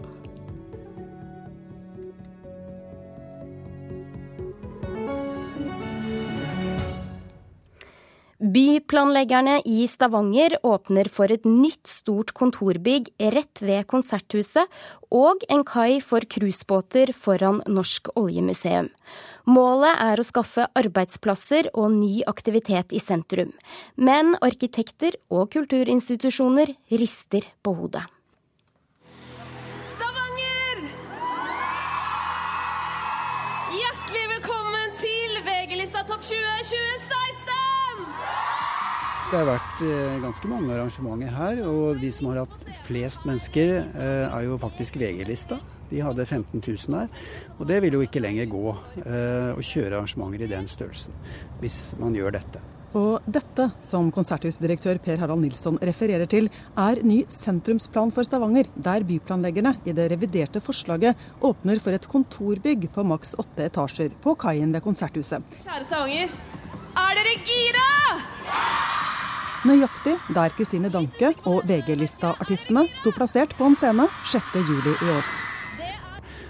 Byplanleggerne 8.44 9.62
i 9.66 9.86
Stavanger 9.88 10.58
åpner 10.68 11.08
for 11.08 11.32
et 11.32 11.46
nytt 11.48 11.88
stort 11.88 12.34
kontorbygg 12.36 13.08
rett 13.32 13.62
ved 13.64 13.86
Konserthuset 13.88 14.68
og 15.16 15.46
en 15.48 15.64
kai 15.64 16.02
for 16.04 16.28
cruisebåter 16.28 17.14
foran 17.16 17.62
Norsk 17.72 18.12
oljemuseum. 18.20 18.90
Målet 19.48 19.96
er 19.96 20.20
å 20.20 20.28
skaffe 20.28 20.68
arbeidsplasser 20.76 21.72
og 21.72 21.96
ny 21.96 22.20
aktivitet 22.28 22.92
i 22.92 23.00
sentrum. 23.00 23.56
Men 23.96 24.36
arkitekter 24.44 25.16
og 25.32 25.48
kulturinstitusjoner 25.56 26.76
rister 26.92 27.48
på 27.64 27.78
hodet. 27.80 28.04
Stavanger! 29.96 30.84
Hjertelig 33.80 34.30
velkommen 34.36 34.98
til 35.00 35.44
VG-lista 35.48 36.04
Topp 36.12 36.28
20 36.28 36.64
2016! 36.68 37.23
Det 39.34 39.40
har 39.40 39.48
vært 39.48 39.80
eh, 39.82 40.18
ganske 40.22 40.46
mange 40.46 40.70
arrangementer 40.70 41.32
her, 41.34 41.60
og 41.66 41.98
de 41.98 42.12
som 42.14 42.28
har 42.30 42.44
hatt 42.44 42.68
flest 42.86 43.24
mennesker, 43.26 43.72
eh, 43.82 44.26
er 44.28 44.44
jo 44.46 44.60
faktisk 44.62 45.00
VG-lista. 45.02 45.58
De 45.90 46.04
hadde 46.06 46.22
15 46.28 46.62
000 46.62 47.00
her. 47.00 47.10
Og 47.58 47.66
det 47.66 47.80
vil 47.82 47.98
jo 47.98 48.04
ikke 48.06 48.22
lenger 48.22 48.46
gå 48.52 48.62
å 48.70 49.64
kjøre 49.66 49.98
arrangementer 49.98 50.46
i 50.46 50.52
den 50.52 50.70
størrelsen, 50.70 51.18
hvis 51.64 51.80
man 51.98 52.14
gjør 52.14 52.38
dette. 52.38 52.62
Og 52.94 53.26
dette, 53.26 53.72
som 53.82 54.12
konserthusdirektør 54.14 55.02
Per 55.02 55.18
Harald 55.18 55.42
Nilsson 55.42 55.80
refererer 55.82 56.30
til, 56.30 56.52
er 56.78 57.02
ny 57.02 57.24
sentrumsplan 57.34 58.14
for 58.14 58.30
Stavanger, 58.30 58.70
der 58.78 59.02
byplanleggerne 59.10 59.80
i 59.82 59.96
det 59.98 60.12
reviderte 60.14 60.62
forslaget 60.62 61.18
åpner 61.42 61.82
for 61.82 61.98
et 61.98 62.06
kontorbygg 62.06 62.92
på 62.94 63.08
maks 63.16 63.34
åtte 63.42 63.66
etasjer 63.66 64.14
på 64.22 64.38
kaien 64.46 64.78
ved 64.78 64.86
Konserthuset. 64.86 65.42
Kjære 65.66 65.88
Stavanger, 65.90 66.38
er 67.08 67.18
dere 67.18 67.40
gira? 67.42 67.90
Nøyaktig 69.64 70.18
der 70.36 70.52
Kristine 70.52 70.90
Danke 70.92 71.30
og 71.48 71.62
VG-lista-artistene 71.70 72.82
sto 73.00 73.14
plassert 73.16 73.54
på 73.56 73.70
en 73.70 73.78
scene 73.80 74.10
6.7 74.28 74.90
i 74.92 75.12
år. 75.14 75.30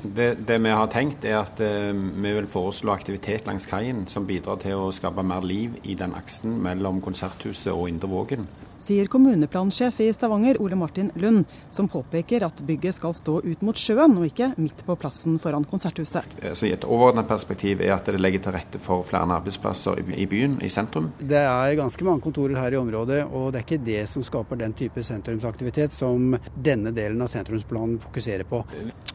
Det, 0.02 0.32
det, 0.48 0.58
vi 0.64 0.72
har 0.74 0.90
tenkt, 0.90 1.24
er 1.24 1.44
at 1.44 1.62
eh, 1.62 1.94
vi 1.94 2.32
vil 2.34 2.48
foreslå 2.50 2.92
aktivitet 2.92 3.46
langs 3.46 3.70
kaien 3.70 4.08
som 4.10 4.26
bidrar 4.26 4.58
til 4.64 4.82
å 4.82 4.90
skape 4.92 5.22
mer 5.22 5.46
liv 5.46 5.78
i 5.86 5.94
den 6.00 6.18
aksen 6.18 6.58
mellom 6.66 7.04
Konserthuset 7.06 7.70
og 7.72 7.86
Indre 7.92 8.10
Vågen 8.10 8.50
sier 8.84 9.08
kommuneplansjef 9.12 10.00
i 10.04 10.10
Stavanger, 10.14 10.60
Ole 10.62 10.76
Martin 10.76 11.12
Lund, 11.16 11.46
som 11.70 11.88
påpeker 11.88 12.44
at 12.46 12.62
bygget 12.68 12.98
skal 12.98 13.16
stå 13.16 13.40
ut 13.44 13.64
mot 13.64 13.80
sjøen, 13.80 14.18
og 14.20 14.28
ikke 14.28 14.52
midt 14.60 14.84
på 14.86 14.98
plassen 15.00 15.40
foran 15.42 15.66
Konserthuset. 15.70 16.38
Eh, 16.42 16.54
så 16.54 16.68
I 16.68 16.74
et 16.76 16.88
overordnet 16.88 17.28
perspektiv 17.30 17.82
er 17.82 17.96
at 17.96 18.10
det 18.10 18.22
legger 18.22 18.44
til 18.44 18.58
rette 18.58 18.82
for 18.84 19.06
flere 19.08 19.40
arbeidsplasser 19.40 20.04
i 20.14 20.28
byen, 20.30 20.60
i 20.64 20.72
sentrum. 20.72 21.12
Det 21.20 21.40
er 21.40 21.78
ganske 21.80 22.08
mange 22.08 22.24
kontorer 22.26 22.60
her 22.60 22.76
i 22.76 22.82
området, 22.82 23.24
og 23.32 23.52
det 23.54 23.62
er 23.62 23.68
ikke 23.68 23.86
det 23.86 24.02
som 24.12 24.26
skaper 24.26 24.60
den 24.60 24.76
type 24.78 25.04
sentrumsaktivitet 25.04 25.96
som 25.96 26.36
denne 26.56 26.94
delen 26.96 27.24
av 27.24 27.32
sentrumsplanen 27.32 28.00
fokuserer 28.04 28.48
på. 28.48 28.64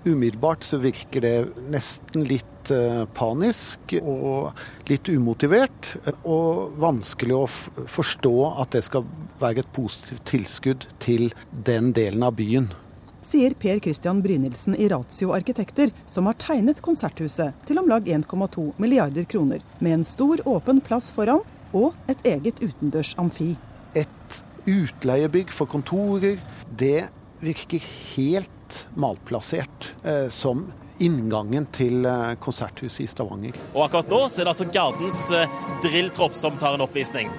Umiddelbart 0.06 0.64
så 0.64 0.80
virker 0.82 1.24
det 1.24 1.36
nesten 1.68 2.24
litt 2.28 2.57
Eh, 2.70 3.04
panisk 3.16 3.94
og 4.02 4.58
litt 4.88 5.08
umotivert. 5.08 5.94
Og 6.28 6.74
vanskelig 6.80 7.36
å 7.36 7.46
forstå 7.88 8.34
at 8.62 8.74
det 8.76 8.84
skal 8.86 9.06
være 9.40 9.64
et 9.64 9.72
positivt 9.76 10.24
tilskudd 10.28 10.86
til 11.02 11.32
den 11.50 11.92
delen 11.96 12.24
av 12.26 12.36
byen. 12.38 12.70
Sier 13.28 13.52
Per 13.60 13.80
Christian 13.84 14.22
Brynildsen 14.24 14.76
i 14.78 14.88
Ratio 14.88 15.34
Arkitekter, 15.36 15.90
som 16.08 16.28
har 16.30 16.38
tegnet 16.40 16.80
Konserthuset 16.84 17.56
til 17.68 17.80
om 17.80 17.88
lag 17.90 18.06
1,2 18.08 18.70
milliarder 18.80 19.26
kroner, 19.28 19.64
med 19.80 19.98
en 19.98 20.06
stor 20.06 20.40
åpen 20.48 20.80
plass 20.84 21.10
foran 21.12 21.42
og 21.76 21.96
et 22.08 22.22
eget 22.28 22.62
utendørs 22.62 23.14
amfi. 23.20 23.54
Et 23.98 24.42
utleiebygg 24.68 25.52
for 25.52 25.68
kontorer, 25.68 26.38
det 26.70 27.08
virker 27.44 27.84
helt 28.14 28.80
malplassert 28.98 29.92
eh, 30.04 30.28
som 30.32 30.68
inngangen 31.04 31.68
til 31.74 32.06
eh, 32.08 32.34
Konserthuset 32.42 33.04
i 33.04 33.10
Stavanger. 33.10 33.58
Og 33.74 33.84
akkurat 33.86 34.10
nå 34.10 34.24
så 34.26 34.42
er 34.42 34.48
det 34.48 34.54
altså 34.54 34.68
Gardens 34.74 35.20
eh, 35.34 35.60
drilltropp 35.84 36.36
som 36.36 36.58
tar 36.60 36.76
en 36.76 36.84
oppvisning. 36.86 37.30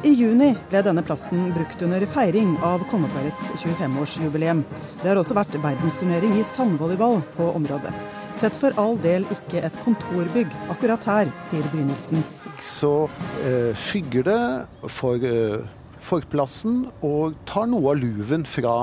I 0.00 0.14
juni 0.16 0.54
ble 0.70 0.80
denne 0.80 1.02
plassen 1.04 1.50
brukt 1.52 1.82
under 1.84 2.06
feiring 2.08 2.54
av 2.64 2.80
kongeparets 2.88 3.50
25-årsjubileum. 3.60 4.62
Det 5.02 5.10
har 5.10 5.20
også 5.20 5.36
vært 5.36 5.58
verdensturnering 5.60 6.38
i 6.40 6.46
sandvolleyball 6.48 7.20
på 7.34 7.50
området. 7.58 7.92
Sett 8.32 8.56
for 8.56 8.72
all 8.80 8.96
del 9.02 9.26
ikke 9.34 9.60
et 9.66 9.76
kontorbygg 9.84 10.54
akkurat 10.72 11.04
her, 11.04 11.32
sier 11.50 11.66
Brynildsen. 11.74 12.24
Så 12.64 12.94
eh, 13.44 13.76
skygger 13.76 14.24
det 14.30 14.40
for 14.88 15.20
eh, 15.20 15.68
forplassen 16.00 16.86
og 17.04 17.36
tar 17.48 17.68
noe 17.68 17.92
av 17.92 18.00
luven 18.00 18.48
fra 18.48 18.74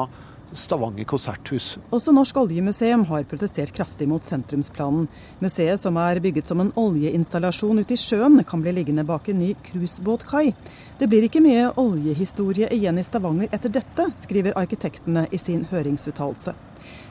Stavanger 0.58 1.06
konserthus. 1.08 1.78
Også 1.94 2.12
Norsk 2.16 2.38
oljemuseum 2.42 3.06
har 3.10 3.28
protestert 3.30 3.74
kraftig 3.78 4.08
mot 4.10 4.26
sentrumsplanen. 4.26 5.08
Museet, 5.44 5.80
som 5.82 5.98
er 6.02 6.22
bygget 6.24 6.50
som 6.50 6.64
en 6.64 6.74
oljeinstallasjon 6.78 7.84
ute 7.84 7.96
i 7.96 8.02
sjøen, 8.02 8.42
kan 8.48 8.64
bli 8.64 8.74
liggende 8.80 9.06
bak 9.08 9.30
en 9.30 9.42
ny 9.44 9.54
cruisebåtkai. 9.70 10.52
Det 10.98 11.10
blir 11.10 11.28
ikke 11.28 11.44
mye 11.46 11.70
oljehistorie 11.78 12.72
igjen 12.74 12.98
i 12.98 13.06
Stavanger 13.06 13.54
etter 13.54 13.74
dette, 13.78 14.10
skriver 14.24 14.58
arkitektene 14.58 15.28
i 15.32 15.40
sin 15.42 15.68
høringsuttalelse. 15.70 16.56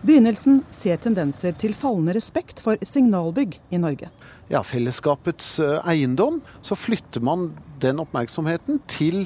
Brynildsen 0.07 0.61
ser 0.75 1.01
tendenser 1.03 1.57
til 1.61 1.75
fallende 1.77 2.15
respekt 2.17 2.61
for 2.63 2.81
signalbygg 2.87 3.59
i 3.71 3.81
Norge. 3.81 4.11
Ja, 4.53 4.63
fellesskapets 4.63 5.57
eh, 5.63 5.81
eiendom. 5.91 6.41
Så 6.63 6.79
flytter 6.79 7.25
man 7.25 7.51
den 7.83 8.01
oppmerksomheten 8.03 8.81
til 8.91 9.25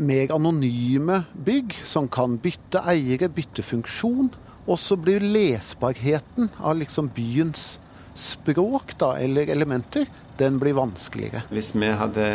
mer 0.00 0.32
anonyme 0.34 1.24
bygg 1.46 1.76
som 1.86 2.08
kan 2.08 2.38
bytte 2.40 2.82
eiere, 2.88 3.30
bytte 3.32 3.64
funksjon. 3.64 4.32
Og 4.70 4.78
så 4.78 4.96
blir 5.00 5.24
lesbarheten 5.24 6.50
av 6.60 6.76
liksom 6.78 7.08
byens 7.14 7.78
språk 8.14 8.94
da, 9.00 9.14
eller 9.18 9.48
elementer, 9.50 10.06
den 10.38 10.58
blir 10.60 10.76
vanskeligere. 10.76 11.44
Hvis 11.52 11.72
vi 11.74 11.90
hadde 11.96 12.26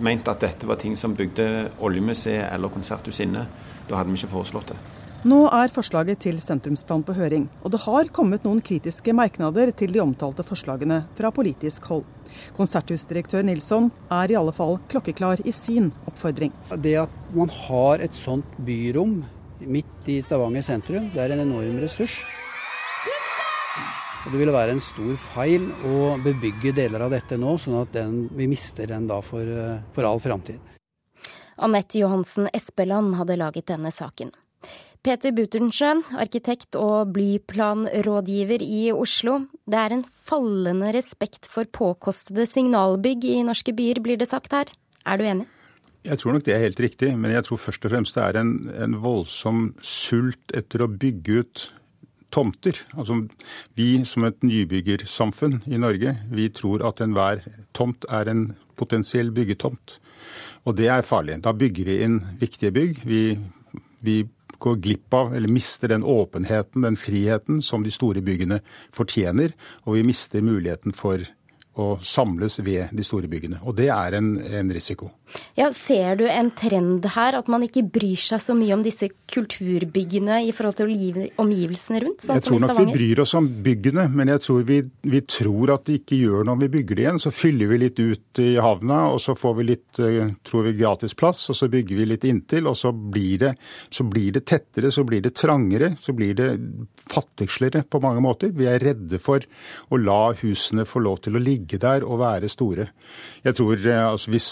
ment 0.00 0.28
at 0.30 0.42
dette 0.42 0.68
var 0.68 0.80
ting 0.80 0.96
som 0.98 1.14
bygde 1.16 1.70
oljemuseet 1.82 2.48
eller 2.50 2.72
Konserthuset 2.72 3.26
inne, 3.26 3.46
da 3.88 3.98
hadde 3.98 4.12
vi 4.12 4.20
ikke 4.20 4.34
foreslått 4.34 4.72
det. 4.72 4.78
Nå 5.20 5.42
er 5.52 5.68
forslaget 5.68 6.22
til 6.24 6.38
sentrumsplan 6.40 7.02
på 7.04 7.12
høring, 7.12 7.42
og 7.60 7.74
det 7.74 7.82
har 7.82 8.08
kommet 8.08 8.46
noen 8.46 8.62
kritiske 8.64 9.12
merknader 9.12 9.68
til 9.76 9.92
de 9.92 10.00
omtalte 10.00 10.40
forslagene 10.48 11.02
fra 11.18 11.28
politisk 11.28 11.90
hold. 11.90 12.06
Konserthusdirektør 12.56 13.44
Nilsson 13.44 13.90
er 14.16 14.32
i 14.32 14.38
alle 14.40 14.54
fall 14.56 14.78
klokkeklar 14.88 15.44
i 15.44 15.52
sin 15.52 15.90
oppfordring. 16.08 16.56
Det 16.72 16.96
at 17.02 17.20
man 17.36 17.52
har 17.66 18.00
et 18.00 18.16
sånt 18.16 18.48
byrom 18.64 19.18
midt 19.60 20.08
i 20.08 20.22
Stavanger 20.24 20.64
sentrum, 20.64 21.12
det 21.12 21.20
er 21.20 21.36
en 21.36 21.44
enorm 21.44 21.76
ressurs. 21.84 22.16
Og 24.24 24.32
Det 24.32 24.40
ville 24.40 24.56
være 24.56 24.72
en 24.72 24.84
stor 24.88 25.14
feil 25.20 25.68
å 25.84 26.16
bebygge 26.24 26.72
deler 26.72 27.04
av 27.04 27.12
dette 27.12 27.36
nå, 27.36 27.58
sånn 27.60 27.82
at 27.84 27.92
den, 27.92 28.22
vi 28.32 28.48
mister 28.48 28.88
den 28.88 29.08
da 29.08 29.20
for, 29.20 29.44
for 29.92 30.08
all 30.08 30.20
framtid. 30.20 30.64
Anette 31.60 32.00
Johansen 32.00 32.48
Espeland 32.56 33.20
hadde 33.20 33.36
laget 33.36 33.68
denne 33.68 33.92
saken. 33.92 34.32
Peter 35.00 35.32
Buternsjøen, 35.32 36.02
arkitekt 36.20 36.76
og 36.76 37.14
blyplanrådgiver 37.14 38.60
i 38.60 38.90
Oslo. 38.92 39.38
Det 39.64 39.78
er 39.80 39.94
en 39.96 40.02
fallende 40.28 40.90
respekt 40.92 41.48
for 41.48 41.64
påkostede 41.64 42.44
signalbygg 42.44 43.24
i 43.24 43.38
norske 43.46 43.72
byer, 43.72 44.02
blir 44.04 44.18
det 44.20 44.28
sagt 44.28 44.52
her. 44.52 44.68
Er 45.08 45.16
du 45.16 45.24
enig? 45.24 45.46
Jeg 46.04 46.20
tror 46.20 46.36
nok 46.36 46.44
det 46.44 46.52
er 46.52 46.64
helt 46.64 46.80
riktig, 46.80 47.14
men 47.16 47.32
jeg 47.32 47.46
tror 47.46 47.60
først 47.60 47.84
og 47.84 47.94
fremst 47.94 48.16
det 48.16 48.24
er 48.26 48.38
en, 48.40 48.52
en 48.76 48.96
voldsom 49.00 49.70
sult 49.84 50.52
etter 50.56 50.84
å 50.84 50.88
bygge 50.92 51.40
ut 51.40 51.62
tomter. 52.32 52.76
Altså, 52.92 53.22
vi 53.80 54.02
som 54.08 54.26
et 54.28 54.44
nybyggersamfunn 54.44 55.62
i 55.68 55.80
Norge, 55.80 56.12
vi 56.28 56.48
tror 56.52 56.84
at 56.88 57.00
enhver 57.04 57.40
tomt 57.76 58.04
er 58.12 58.28
en 58.32 58.44
potensiell 58.80 59.32
byggetomt. 59.36 59.96
Og 60.68 60.76
det 60.76 60.90
er 60.92 61.08
farlig. 61.08 61.40
Da 61.44 61.56
bygger 61.56 61.88
vi 61.88 61.98
inn 62.04 62.20
viktige 62.40 62.72
bygg. 62.76 63.00
Vi, 63.08 63.22
vi 64.04 64.18
går 64.60 64.80
glipp 64.84 65.16
av, 65.16 65.34
eller 65.34 65.50
mister 65.52 65.90
den 65.90 66.04
åpenheten, 66.04 66.84
den 66.84 66.98
friheten, 67.00 67.62
som 67.64 67.84
de 67.84 67.92
store 67.94 68.22
byggene 68.24 68.60
fortjener. 68.96 69.54
Og 69.86 69.98
vi 69.98 70.06
mister 70.12 70.44
muligheten 70.44 70.96
for 70.96 71.24
å 71.80 71.88
samles 72.04 72.60
ved 72.64 72.92
de 72.96 73.06
store 73.06 73.30
byggene. 73.30 73.60
Og 73.64 73.76
det 73.78 73.88
er 73.94 74.18
en, 74.18 74.34
en 74.38 74.72
risiko. 74.74 75.10
Ja, 75.58 75.70
Ser 75.76 76.16
du 76.18 76.24
en 76.28 76.50
trend 76.56 77.06
her, 77.14 77.36
at 77.38 77.48
man 77.50 77.62
ikke 77.64 77.84
bryr 77.86 78.18
seg 78.18 78.42
så 78.42 78.54
mye 78.56 78.74
om 78.74 78.82
disse 78.84 79.08
kulturbyggene 79.30 80.40
i 80.48 80.52
forhold 80.54 80.78
til 80.80 81.28
omgivelsene 81.40 82.00
rundt? 82.02 82.24
Sånn 82.24 82.38
jeg 82.38 82.46
tror 82.46 82.62
nok 82.64 82.78
vi 82.80 82.96
bryr 82.96 83.22
oss 83.24 83.34
om 83.38 83.46
byggene, 83.64 84.08
men 84.14 84.32
jeg 84.34 84.42
tror 84.44 84.64
vi, 84.68 84.80
vi, 85.06 85.22
tror 85.30 85.74
at 85.76 85.86
det 85.86 86.00
ikke 86.00 86.18
gjør 86.18 86.46
noe 86.46 86.56
om 86.56 86.64
vi 86.64 86.70
bygger 86.72 86.98
det 86.98 87.06
igjen. 87.06 87.22
Så 87.22 87.32
fyller 87.34 87.70
vi 87.70 87.80
litt 87.84 88.00
ut 88.02 88.42
i 88.42 88.50
havna, 88.62 89.02
og 89.14 89.20
så 89.22 89.36
får 89.38 89.56
vi 89.60 89.68
litt 89.70 90.02
eh, 90.02 90.32
tror 90.46 90.66
vi, 90.66 90.74
gratis 90.80 91.14
plass, 91.18 91.46
og 91.52 91.58
så 91.58 91.70
bygger 91.70 92.00
vi 92.00 92.08
litt 92.10 92.26
inntil, 92.26 92.66
og 92.70 92.78
så 92.78 92.92
blir, 92.92 93.38
det, 93.44 93.54
så 93.94 94.06
blir 94.06 94.34
det 94.34 94.46
tettere, 94.50 94.90
så 94.94 95.06
blir 95.06 95.22
det 95.24 95.36
trangere, 95.38 95.94
så 96.00 96.14
blir 96.16 96.34
det 96.38 96.50
fattigslere 97.10 97.84
på 97.90 98.02
mange 98.02 98.22
måter. 98.24 98.50
Vi 98.56 98.66
er 98.70 98.82
redde 98.82 99.20
for 99.22 99.44
å 99.90 100.00
la 100.00 100.32
husene 100.40 100.86
få 100.88 101.02
lov 101.04 101.22
til 101.24 101.38
å 101.38 101.42
ligge 101.42 101.69
der 101.78 102.04
og 102.06 102.18
være 102.18 102.48
store. 102.48 102.88
Jeg 103.44 103.54
tror, 103.54 103.76
eh, 103.78 104.12
altså, 104.12 104.30
hvis 104.30 104.48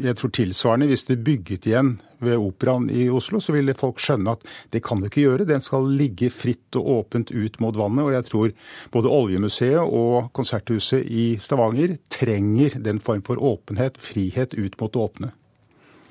jeg 0.00 0.16
tror 0.16 0.30
tilsvarende, 0.30 0.86
hvis 0.86 1.04
det 1.04 1.24
bygget 1.24 1.66
igjen 1.66 2.00
ved 2.20 2.36
Operaen 2.36 2.90
i 2.90 3.08
Oslo, 3.10 3.40
så 3.40 3.52
ville 3.52 3.74
folk 3.74 3.98
skjønne 3.98 4.36
at 4.36 4.46
det 4.72 4.82
kan 4.84 5.00
du 5.00 5.08
ikke 5.08 5.24
gjøre. 5.24 5.48
Den 5.48 5.60
skal 5.60 5.90
ligge 5.90 6.30
fritt 6.30 6.76
og 6.76 6.88
åpent 6.98 7.30
ut 7.34 7.58
mot 7.60 7.76
vannet. 7.76 8.04
Og 8.04 8.12
jeg 8.12 8.24
tror 8.30 8.54
både 8.92 9.10
Oljemuseet 9.10 9.82
og 9.82 10.30
Konserthuset 10.32 11.04
i 11.10 11.34
Stavanger 11.40 11.96
trenger 12.08 12.78
den 12.78 13.00
form 13.00 13.22
for 13.26 13.40
åpenhet, 13.40 13.98
frihet 13.98 14.54
ut 14.54 14.80
mot 14.80 14.92
det 14.92 15.00
åpne. 15.00 15.32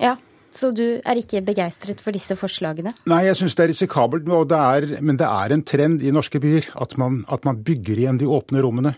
Ja, 0.02 0.16
Så 0.54 0.70
du 0.70 0.84
er 1.02 1.18
ikke 1.18 1.42
begeistret 1.42 1.98
for 2.04 2.14
disse 2.14 2.36
forslagene? 2.38 2.92
Nei, 3.10 3.24
jeg 3.26 3.38
syns 3.40 3.56
det 3.58 3.64
er 3.64 3.70
risikabelt. 3.72 4.28
Det 4.50 4.60
er, 4.60 4.86
men 5.02 5.18
det 5.18 5.26
er 5.26 5.54
en 5.54 5.64
trend 5.66 6.04
i 6.04 6.12
norske 6.14 6.38
byer 6.42 6.68
at 6.80 6.94
man, 7.00 7.22
at 7.32 7.46
man, 7.48 7.58
bygger 7.64 7.98
igjen 7.98 8.20
de 8.20 8.28
åpne 8.30 8.62
rommene. 8.62 8.94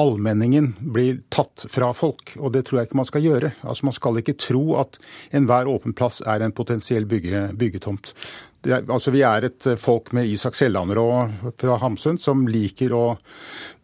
Allmenningen 0.00 0.72
blir 0.94 1.20
tatt 1.34 1.66
fra 1.72 1.90
folk, 1.96 2.34
og 2.38 2.54
det 2.54 2.64
tror 2.66 2.80
jeg 2.80 2.88
ikke 2.88 3.00
man 3.02 3.10
skal 3.10 3.24
gjøre. 3.26 3.52
Altså 3.62 3.90
Man 3.90 3.96
skal 3.96 4.20
ikke 4.20 4.36
tro 4.40 4.64
at 4.80 4.98
enhver 5.34 5.68
åpen 5.70 5.96
plass 5.96 6.22
er 6.24 6.44
en 6.44 6.56
potensiell 6.56 7.08
bygge, 7.10 7.50
byggetomt. 7.58 8.14
Altså 8.64 9.12
Vi 9.12 9.20
er 9.26 9.48
et 9.48 9.66
folk 9.80 10.12
med 10.16 10.28
Isak 10.30 10.56
Sellanrå 10.56 11.06
fra 11.60 11.78
Hamsun 11.82 12.18
som 12.20 12.46
liker 12.48 12.94
å 12.96 13.04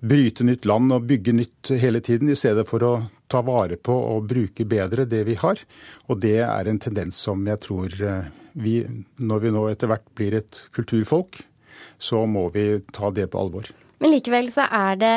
bryte 0.00 0.46
nytt 0.46 0.64
land 0.68 0.92
og 0.96 1.08
bygge 1.10 1.34
nytt 1.36 1.72
hele 1.82 2.00
tiden, 2.00 2.30
i 2.32 2.38
stedet 2.38 2.64
for 2.68 2.84
å 2.86 2.92
ta 3.30 3.42
vare 3.46 3.76
på 3.76 3.94
og 3.94 4.28
bruke 4.30 4.64
bedre 4.68 5.04
det 5.08 5.22
vi 5.28 5.36
har. 5.40 5.60
Og 6.08 6.20
det 6.22 6.40
er 6.46 6.70
en 6.70 6.80
tendens 6.80 7.20
som 7.26 7.44
jeg 7.46 7.60
tror 7.66 7.94
eh, 8.00 8.30
vi, 8.52 8.80
når 9.20 9.44
vi 9.44 9.52
nå 9.54 9.66
etter 9.70 9.90
hvert 9.90 10.08
blir 10.18 10.38
et 10.40 10.62
kulturfolk, 10.76 11.42
så 12.00 12.24
må 12.26 12.48
vi 12.54 12.80
ta 12.94 13.12
det 13.14 13.28
på 13.30 13.40
alvor. 13.40 13.68
Men 14.00 14.14
likevel 14.16 14.48
så 14.52 14.64
er 14.64 14.96
det 15.00 15.16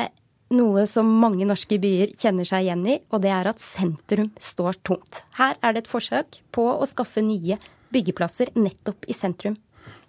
noe 0.54 0.84
som 0.90 1.08
mange 1.22 1.48
norske 1.50 1.80
byer 1.82 2.14
kjenner 2.20 2.46
seg 2.46 2.68
igjen 2.68 2.84
i, 2.86 2.98
og 3.10 3.24
det 3.24 3.32
er 3.34 3.50
at 3.50 3.64
sentrum 3.64 4.30
står 4.38 4.78
tomt. 4.86 5.24
Her 5.40 5.58
er 5.64 5.74
det 5.74 5.86
et 5.86 5.92
forsøk 5.92 6.44
på 6.54 6.68
å 6.76 6.90
skaffe 6.90 7.24
nye 7.26 7.58
byggeplasser 7.94 8.52
nettopp 8.58 9.08
i 9.08 9.16
sentrum. 9.18 9.56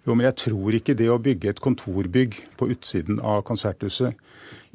Jo, 0.05 0.13
men 0.13 0.27
jeg 0.27 0.37
tror 0.43 0.75
ikke 0.77 0.93
det 0.97 1.07
å 1.09 1.17
bygge 1.21 1.49
et 1.49 1.61
kontorbygg 1.63 2.37
på 2.59 2.67
utsiden 2.71 3.17
av 3.25 3.41
konserthuset 3.47 4.13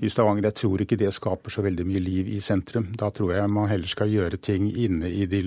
i 0.03 0.11
Stavanger, 0.11 0.49
jeg 0.49 0.59
tror 0.59 0.83
ikke 0.83 0.99
det 0.99 1.12
skaper 1.14 1.55
så 1.55 1.62
veldig 1.62 1.87
mye 1.87 2.03
liv 2.03 2.31
i 2.35 2.40
sentrum. 2.42 2.88
Da 2.99 3.12
tror 3.14 3.37
jeg 3.37 3.53
man 3.53 3.68
heller 3.70 3.90
skal 3.90 4.11
gjøre 4.11 4.40
ting 4.42 4.66
inne 4.73 5.11
i 5.12 5.29
de, 5.31 5.44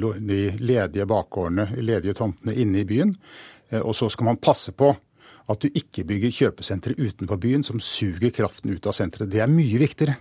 ledige 0.62 1.08
bakgårdene, 1.10 1.68
ledige 1.84 2.16
tomtene 2.20 2.56
inne 2.64 2.84
i 2.84 2.88
byen. 2.88 3.16
Eh, 3.72 3.82
og 3.82 3.96
så 3.98 4.08
skal 4.14 4.32
man 4.32 4.40
passe 4.42 4.72
på 4.78 4.94
at 5.52 5.60
du 5.60 5.68
ikke 5.76 6.06
bygger 6.08 6.32
kjøpesentre 6.32 6.96
utenfor 6.96 7.42
byen 7.42 7.66
som 7.68 7.82
suger 7.84 8.32
kraften 8.32 8.72
ut 8.72 8.88
av 8.88 8.96
senteret. 8.96 9.32
Det 9.34 9.44
er 9.44 9.52
mye 9.52 9.82
viktigere. 9.82 10.16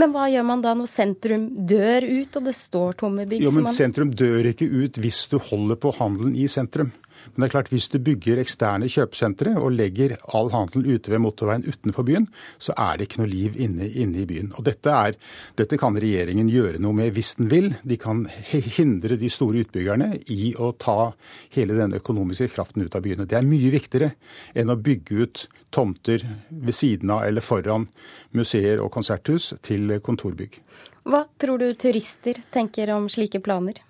Men 0.00 0.12
hva 0.14 0.24
gjør 0.32 0.46
man 0.48 0.62
da 0.64 0.72
når 0.76 0.88
sentrum 0.88 1.46
dør 1.68 2.06
ut 2.08 2.40
og 2.40 2.48
det 2.48 2.54
står 2.56 2.98
tomme 3.02 3.26
bygg? 3.28 3.44
Jo, 3.44 3.52
men 3.54 3.68
Sentrum 3.72 4.12
dør 4.16 4.48
ikke 4.52 4.68
ut 4.68 5.00
hvis 5.02 5.26
du 5.28 5.38
holder 5.50 5.80
på 5.80 5.92
handelen 5.98 6.36
i 6.38 6.48
sentrum. 6.48 6.92
Men 7.22 7.44
det 7.44 7.46
er 7.46 7.52
klart, 7.52 7.70
hvis 7.70 7.88
du 7.92 7.98
bygger 8.02 8.40
eksterne 8.42 8.88
kjøpesentre 8.90 9.54
og 9.60 9.74
legger 9.76 10.16
all 10.34 10.50
handel 10.52 10.88
ute 10.88 11.12
ved 11.12 11.22
motorveien 11.22 11.62
utenfor 11.68 12.06
byen, 12.08 12.26
så 12.58 12.74
er 12.74 12.98
det 12.98 13.06
ikke 13.06 13.22
noe 13.22 13.30
liv 13.30 13.58
inne, 13.62 13.86
inne 13.86 14.24
i 14.24 14.26
byen. 14.28 14.50
Og 14.58 14.66
dette, 14.66 14.90
er, 14.90 15.14
dette, 15.58 15.78
kan 15.78 15.96
regjeringen 15.98 16.50
gjøre 16.50 16.82
noe 16.82 16.96
med 16.98 17.14
hvis 17.14 17.36
den 17.38 17.50
vil. 17.52 17.70
De 17.86 17.98
kan 18.00 18.24
hindre 18.50 19.20
de 19.20 19.30
store 19.32 19.62
utbyggerne 19.62 20.12
i 20.34 20.52
å 20.58 20.72
ta 20.74 21.12
hele 21.54 21.78
den 21.78 21.94
økonomiske 22.00 22.50
kraften 22.56 22.82
ut 22.82 22.98
av 22.98 23.04
byene. 23.06 23.28
Det 23.28 23.38
er 23.38 23.46
mye 23.46 23.72
viktigere 23.74 24.14
enn 24.58 24.72
å 24.72 24.80
bygge 24.80 25.22
ut 25.22 25.46
tomter 25.72 26.24
ved 26.48 26.76
siden 26.76 27.10
av 27.14 27.24
eller 27.26 27.44
foran 27.44 27.88
museer 28.36 28.82
og 28.84 28.92
konserthus 28.94 29.52
til 29.64 29.96
kontorbygg. 30.04 30.60
Hva 31.08 31.24
tror 31.40 31.58
du 31.58 31.72
turister 31.74 32.38
tenker 32.54 32.92
om 32.94 33.08
slike 33.10 33.40
planer? 33.42 33.80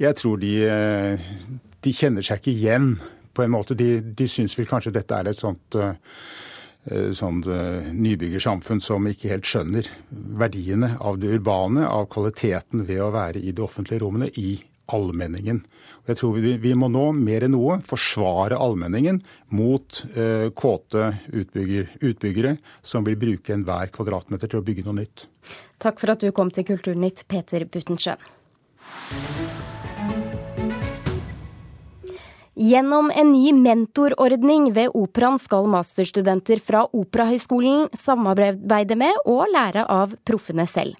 Jeg 0.00 0.16
tror 0.18 0.40
de 0.42 0.52
eh, 0.66 1.28
de 1.86 1.94
kjenner 1.94 2.24
seg 2.26 2.42
ikke 2.42 2.54
igjen 2.56 2.90
på 3.36 3.44
en 3.44 3.54
måte. 3.54 3.76
De, 3.78 4.00
de 4.00 4.28
syns 4.30 4.56
vel 4.58 4.68
kanskje 4.68 4.94
dette 4.96 5.16
er 5.16 5.30
et 5.30 5.40
sånt 5.40 5.80
sånt 7.18 7.48
uh, 7.50 7.82
nybyggersamfunn 7.98 8.78
som 8.78 9.08
ikke 9.10 9.32
helt 9.32 9.48
skjønner 9.48 9.88
verdiene 10.38 10.92
av 11.02 11.16
det 11.18 11.32
urbane, 11.34 11.82
av 11.82 12.06
kvaliteten 12.12 12.84
ved 12.86 13.00
å 13.02 13.08
være 13.10 13.42
i 13.42 13.50
de 13.50 13.64
offentlige 13.64 14.04
rommene, 14.04 14.28
i 14.38 14.54
allmenningen. 14.92 15.62
Jeg 16.06 16.20
tror 16.20 16.36
vi, 16.38 16.54
vi, 16.62 16.74
må 16.78 16.88
nå 16.92 17.08
mer 17.16 17.46
enn 17.46 17.54
noe 17.56 17.80
forsvare 17.86 18.58
allmenningen 18.62 19.20
mot 19.58 20.02
eh, 20.14 20.48
kåte 20.54 21.10
utbygger, 21.32 21.90
utbyggere 22.00 22.56
som 22.86 23.06
vil 23.06 23.18
bruke 23.18 23.56
enhver 23.56 23.90
kvadratmeter 23.94 24.52
til 24.52 24.62
å 24.62 24.66
bygge 24.66 24.86
noe 24.86 25.00
nytt. 25.02 25.26
Takk 25.82 26.00
for 26.02 26.14
at 26.14 26.22
du 26.22 26.30
kom 26.34 26.52
til 26.54 26.66
Kulturnytt, 26.68 27.26
Peter 27.30 27.66
Buttensjø. 27.68 28.16
Gjennom 32.58 33.10
en 33.14 33.32
ny 33.32 33.52
mentorordning 33.52 34.70
ved 34.72 34.94
Operaen 34.96 35.36
skal 35.36 35.66
masterstudenter 35.68 36.56
fra 36.64 36.86
Operahøgskolen 36.88 37.90
samarbeide 37.92 38.96
med 38.96 39.18
og 39.28 39.42
lære 39.52 39.82
av 39.92 40.14
proffene 40.24 40.64
selv. 40.64 40.96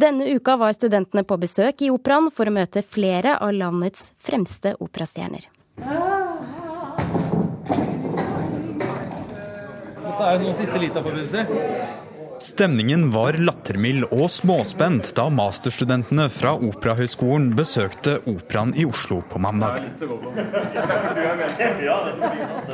Denne 0.00 0.24
uka 0.32 0.56
var 0.56 0.72
studentene 0.72 1.20
på 1.28 1.36
besøk 1.42 1.84
i 1.84 1.90
Operaen 1.92 2.30
for 2.32 2.48
å 2.48 2.54
møte 2.56 2.80
flere 2.80 3.36
av 3.36 3.52
landets 3.52 4.14
fremste 4.16 4.72
operastjerner. 4.80 5.44
Dette 10.00 10.32
er 10.32 10.40
noen 10.40 10.56
siste 10.56 10.80
lita 10.80 11.04
forberedelser. 11.04 12.03
Stemningen 12.44 13.06
var 13.10 13.38
lattermild 13.40 14.04
og 14.12 14.26
småspent 14.28 15.14
da 15.16 15.24
masterstudentene 15.32 16.26
fra 16.28 16.50
Operahøgskolen 16.52 17.46
besøkte 17.56 18.18
Operaen 18.28 18.74
i 18.76 18.84
Oslo 18.84 19.22
på 19.30 19.40
mandag. 19.40 19.86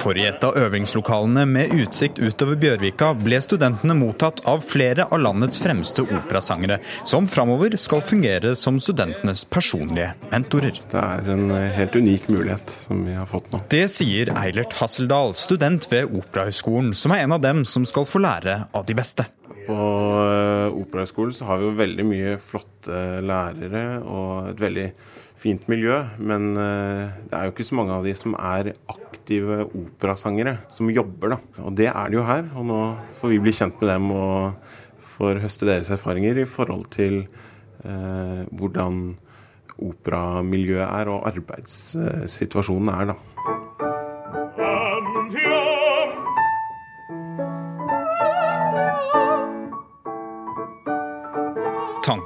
For 0.03 0.19
i 0.19 0.27
et 0.27 0.43
av 0.43 0.59
øvingslokalene 0.59 1.47
med 1.47 1.77
utsikt 1.85 2.19
utover 2.19 2.59
Bjørvika 2.59 3.13
ble 3.23 3.39
studentene 3.47 3.95
mottatt 3.95 4.43
av 4.51 4.67
flere 4.67 5.07
av 5.07 5.23
landets 5.23 5.63
fremste 5.63 6.03
operasangere, 6.03 6.81
som 7.07 7.31
framover 7.31 7.79
skal 7.79 8.03
fungere 8.03 8.57
som 8.59 8.83
studentenes 8.83 9.47
personlige 9.47 10.17
mentorer. 10.35 10.83
Det 10.83 11.05
er 11.07 11.35
en 11.37 11.51
helt 11.79 11.95
unik 11.95 12.27
mulighet 12.33 12.75
som 12.89 13.07
vi 13.07 13.15
har 13.15 13.31
fått 13.31 13.53
nå. 13.55 13.63
Det 13.71 13.87
sier 13.95 14.35
Eilert 14.35 14.75
Hasseldal, 14.83 15.39
student 15.39 15.87
ved 15.95 16.11
Operahøgskolen, 16.11 16.91
som 16.91 17.15
er 17.15 17.29
en 17.29 17.39
av 17.39 17.47
dem 17.47 17.63
som 17.63 17.87
skal 17.87 18.09
få 18.09 18.27
lære 18.27 18.65
av 18.75 18.91
de 18.91 18.99
beste. 18.99 19.31
På 19.67 19.79
eh, 20.25 20.77
Operahøgskolen 20.81 21.37
så 21.37 21.49
har 21.49 21.61
vi 21.61 21.69
jo 21.69 21.79
veldig 21.79 22.07
mye 22.09 22.37
flotte 22.43 23.01
lærere 23.25 23.85
og 24.03 24.51
et 24.53 24.63
veldig 24.63 24.87
fint 25.41 25.69
miljø. 25.73 25.97
Men 26.19 26.53
eh, 26.61 27.17
det 27.31 27.37
er 27.37 27.49
jo 27.49 27.55
ikke 27.55 27.69
så 27.69 27.79
mange 27.79 27.97
av 27.97 28.07
de 28.07 28.15
som 28.19 28.37
er 28.37 28.75
aktive 28.93 29.63
operasangere, 29.69 30.59
som 30.73 30.91
jobber, 30.93 31.37
da. 31.37 31.41
Og 31.65 31.75
det 31.79 31.89
er 31.93 32.13
det 32.13 32.21
jo 32.21 32.27
her. 32.29 32.47
Og 32.57 32.69
nå 32.71 32.83
får 33.21 33.35
vi 33.35 33.41
bli 33.47 33.57
kjent 33.57 33.81
med 33.81 33.93
dem 33.93 34.13
og 34.17 34.77
får 35.17 35.43
høste 35.45 35.69
deres 35.69 35.91
erfaringer 35.93 36.43
i 36.43 36.49
forhold 36.49 36.89
til 36.95 37.23
eh, 37.25 38.45
hvordan 38.51 39.03
operamiljøet 39.81 40.85
er 40.85 41.09
og 41.09 41.27
arbeidssituasjonen 41.31 42.93
er, 42.93 43.13
da. 43.13 43.19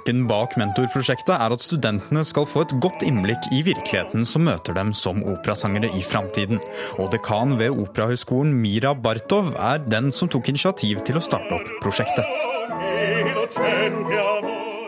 Tanken 0.05 0.27
bak 0.29 0.53
mentorprosjektet 0.61 1.31
er 1.33 1.53
at 1.55 1.63
studentene 1.65 2.21
skal 2.29 2.45
få 2.45 2.67
et 2.67 2.75
godt 2.85 3.01
innblikk 3.07 3.47
i 3.57 3.63
virkeligheten 3.65 4.27
som 4.29 4.45
møter 4.45 4.77
dem 4.77 4.91
som 4.93 5.23
operasangere 5.25 5.89
i 5.97 6.03
framtiden. 6.05 6.61
Og 7.01 7.09
dekan 7.15 7.57
ved 7.57 7.73
Operahøgskolen 7.73 8.53
Mira 8.53 8.93
Bartov 8.93 9.55
er 9.57 9.81
den 9.81 10.13
som 10.13 10.29
tok 10.29 10.53
initiativ 10.53 11.01
til 11.09 11.17
å 11.17 11.25
starte 11.25 11.57
opp 11.57 11.73
prosjektet 11.81 12.29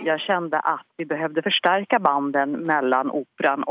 jag 0.07 0.21
kände 0.21 0.59
att 0.61 0.87
vi 0.97 1.05
behövde 1.05 1.43
förstärka 1.43 1.99
banden 1.99 2.51
mellan 2.51 3.11
Operan. 3.11 3.65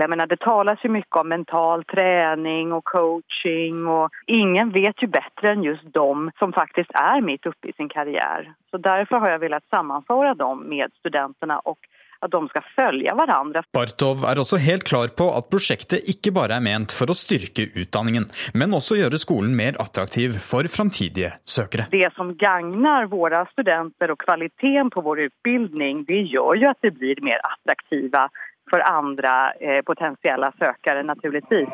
Jag 0.00 0.10
menar, 0.10 0.26
det 0.26 0.40
talas 0.40 0.78
ju 0.84 0.88
mycket 0.88 1.16
om 1.16 1.28
mental 1.28 1.84
träning 1.84 2.72
och 2.72 2.84
coaching 2.84 3.86
och 3.86 4.10
ingen 4.26 4.70
vet 4.70 5.02
ju 5.02 5.06
bättre 5.06 5.50
än 5.50 5.62
just 5.62 5.92
de 5.92 6.30
som 6.38 6.52
faktiskt 6.52 6.90
är 6.94 7.20
mitt 7.20 7.46
uppe 7.46 7.68
i 7.68 7.72
sin 7.72 7.88
karriär. 7.88 8.52
Så 8.70 8.78
därför 8.78 9.16
har 9.16 9.28
jag 9.28 9.38
velat 9.38 9.68
sammanföra 9.70 10.34
dem 10.34 10.68
med 10.68 10.92
studenterna 10.98 11.58
och 11.58 11.78
at 12.24 12.32
de 12.32 12.40
skal 12.50 12.66
følge 12.76 13.14
hverandre. 13.18 13.64
Bartov 13.74 14.24
er 14.28 14.40
også 14.40 14.60
helt 14.62 14.86
klar 14.88 15.12
på 15.16 15.28
at 15.36 15.50
prosjektet 15.52 16.08
ikke 16.10 16.32
bare 16.36 16.58
er 16.58 16.64
ment 16.64 16.94
for 16.94 17.10
å 17.12 17.18
styrke 17.18 17.68
utdanningen, 17.74 18.26
men 18.56 18.76
også 18.76 18.98
gjøre 19.00 19.20
skolen 19.20 19.54
mer 19.58 19.78
attraktiv 19.82 20.38
for 20.42 20.68
framtidige 20.70 21.34
søkere. 21.44 21.88
Det 21.92 22.10
som 22.16 22.34
gagner 22.40 23.08
våre 23.12 23.44
studenter 23.52 24.14
og 24.14 24.20
kvaliteten 24.24 24.92
på 24.94 25.04
vår 25.04 25.26
utdanning, 25.28 26.04
det 26.08 26.24
gjør 26.32 26.60
jo 26.62 26.72
at 26.72 26.80
det 26.84 26.94
blir 26.98 27.20
mer 27.24 27.42
attraktive 27.44 28.28
for 28.70 28.80
andre 28.88 29.32
eh, 29.60 29.82
potensielle 29.84 30.52
søkere, 30.58 31.04
naturligvis. 31.04 31.68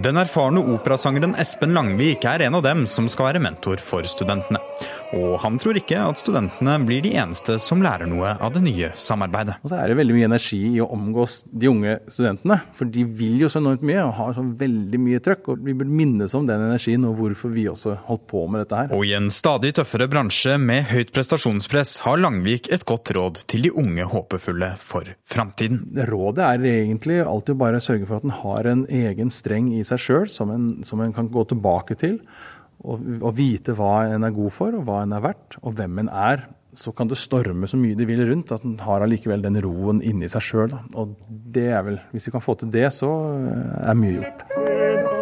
Den 0.00 0.16
erfarne 0.16 0.62
operasangeren 0.72 1.34
Espen 1.36 1.74
Langvik 1.76 2.24
er 2.24 2.46
en 2.46 2.54
av 2.56 2.62
dem 2.64 2.86
som 2.88 3.08
skal 3.12 3.26
være 3.26 3.42
mentor 3.44 3.82
for 3.84 4.06
studentene. 4.08 4.56
Og 5.12 5.34
han 5.42 5.58
tror 5.60 5.76
ikke 5.76 5.98
at 6.00 6.20
studentene 6.22 6.76
blir 6.86 7.02
de 7.04 7.10
eneste 7.20 7.58
som 7.60 7.82
lærer 7.84 8.08
noe 8.08 8.30
av 8.40 8.54
det 8.54 8.62
nye 8.64 8.92
samarbeidet. 8.96 9.58
Og 9.60 9.72
så 9.72 9.76
er 9.76 9.90
det 9.90 9.98
veldig 9.98 10.14
mye 10.16 10.28
energi 10.30 10.60
i 10.70 10.80
å 10.80 10.86
omgås 10.94 11.42
de 11.50 11.68
unge 11.68 11.98
studentene. 12.08 12.60
For 12.78 12.88
de 12.88 13.04
vil 13.04 13.42
jo 13.42 13.50
så 13.52 13.60
enormt 13.60 13.84
mye 13.84 14.04
og 14.06 14.14
har 14.16 14.36
så 14.38 14.44
veldig 14.62 15.00
mye 15.02 15.20
trøkk. 15.20 15.50
Og 15.52 15.66
vi 15.66 15.74
burde 15.76 15.98
minnes 15.98 16.36
om 16.38 16.46
den 16.48 16.64
energien 16.64 17.04
og 17.04 17.18
hvorfor 17.18 17.52
vi 17.52 17.66
også 17.68 17.98
holdt 18.06 18.24
på 18.30 18.46
med 18.46 18.64
dette 18.64 18.80
her. 18.80 18.94
Og 18.96 19.04
i 19.04 19.12
en 19.18 19.28
stadig 19.34 19.74
tøffere 19.76 20.08
bransje 20.08 20.56
med 20.62 20.88
høyt 20.94 21.12
prestasjonspress 21.16 21.98
har 22.06 22.22
Langvik 22.22 22.70
et 22.72 22.86
godt 22.88 23.12
råd 23.18 23.42
til 23.50 23.66
de 23.66 23.74
unge 23.74 24.08
håpefulle 24.14 24.72
for 24.80 25.12
framtiden. 25.28 25.82
Rådet 26.08 26.46
er 26.46 26.66
egentlig 26.72 27.20
alltid 27.26 27.60
bare 27.60 27.82
å 27.82 27.84
sørge 27.84 28.08
for 28.08 28.22
at 28.22 28.30
en 28.30 28.38
har 28.40 28.70
en 28.70 28.86
egen 28.88 29.34
streng 29.34 29.72
i 29.74 29.84
seg 29.89 29.89
sjøl 29.98 30.28
som, 30.30 30.52
som 30.86 31.00
en 31.00 31.12
kan 31.12 31.28
gå 31.32 31.44
tilbake 31.50 31.96
til. 31.98 32.20
Og, 32.80 33.02
og, 33.20 33.34
vite 33.36 33.74
hva 33.76 34.06
en 34.14 34.24
er 34.24 34.32
god 34.32 34.54
for, 34.56 34.76
og 34.78 34.86
hva 34.86 35.02
en 35.04 35.12
er 35.12 35.24
verdt, 35.24 35.58
og 35.60 35.74
hvem 35.76 35.98
en 36.04 36.08
er. 36.08 36.46
Så 36.78 36.94
kan 36.94 37.10
det 37.10 37.18
storme 37.18 37.66
så 37.66 37.76
mye 37.76 37.98
de 37.98 38.06
vil 38.06 38.22
rundt, 38.28 38.52
at 38.54 38.64
en 38.64 38.78
har 38.80 39.02
allikevel 39.02 39.42
den 39.42 39.58
roen 39.64 40.00
inni 40.06 40.30
seg 40.30 40.46
sjøl. 40.46 40.76
Og 40.94 41.16
det 41.28 41.66
er 41.74 41.82
vel 41.84 41.98
Hvis 42.12 42.30
vi 42.30 42.36
kan 42.36 42.44
få 42.44 42.54
til 42.60 42.70
det, 42.70 42.86
så 42.94 43.10
er 43.82 43.98
mye 43.98 44.20
gjort. 44.20 45.18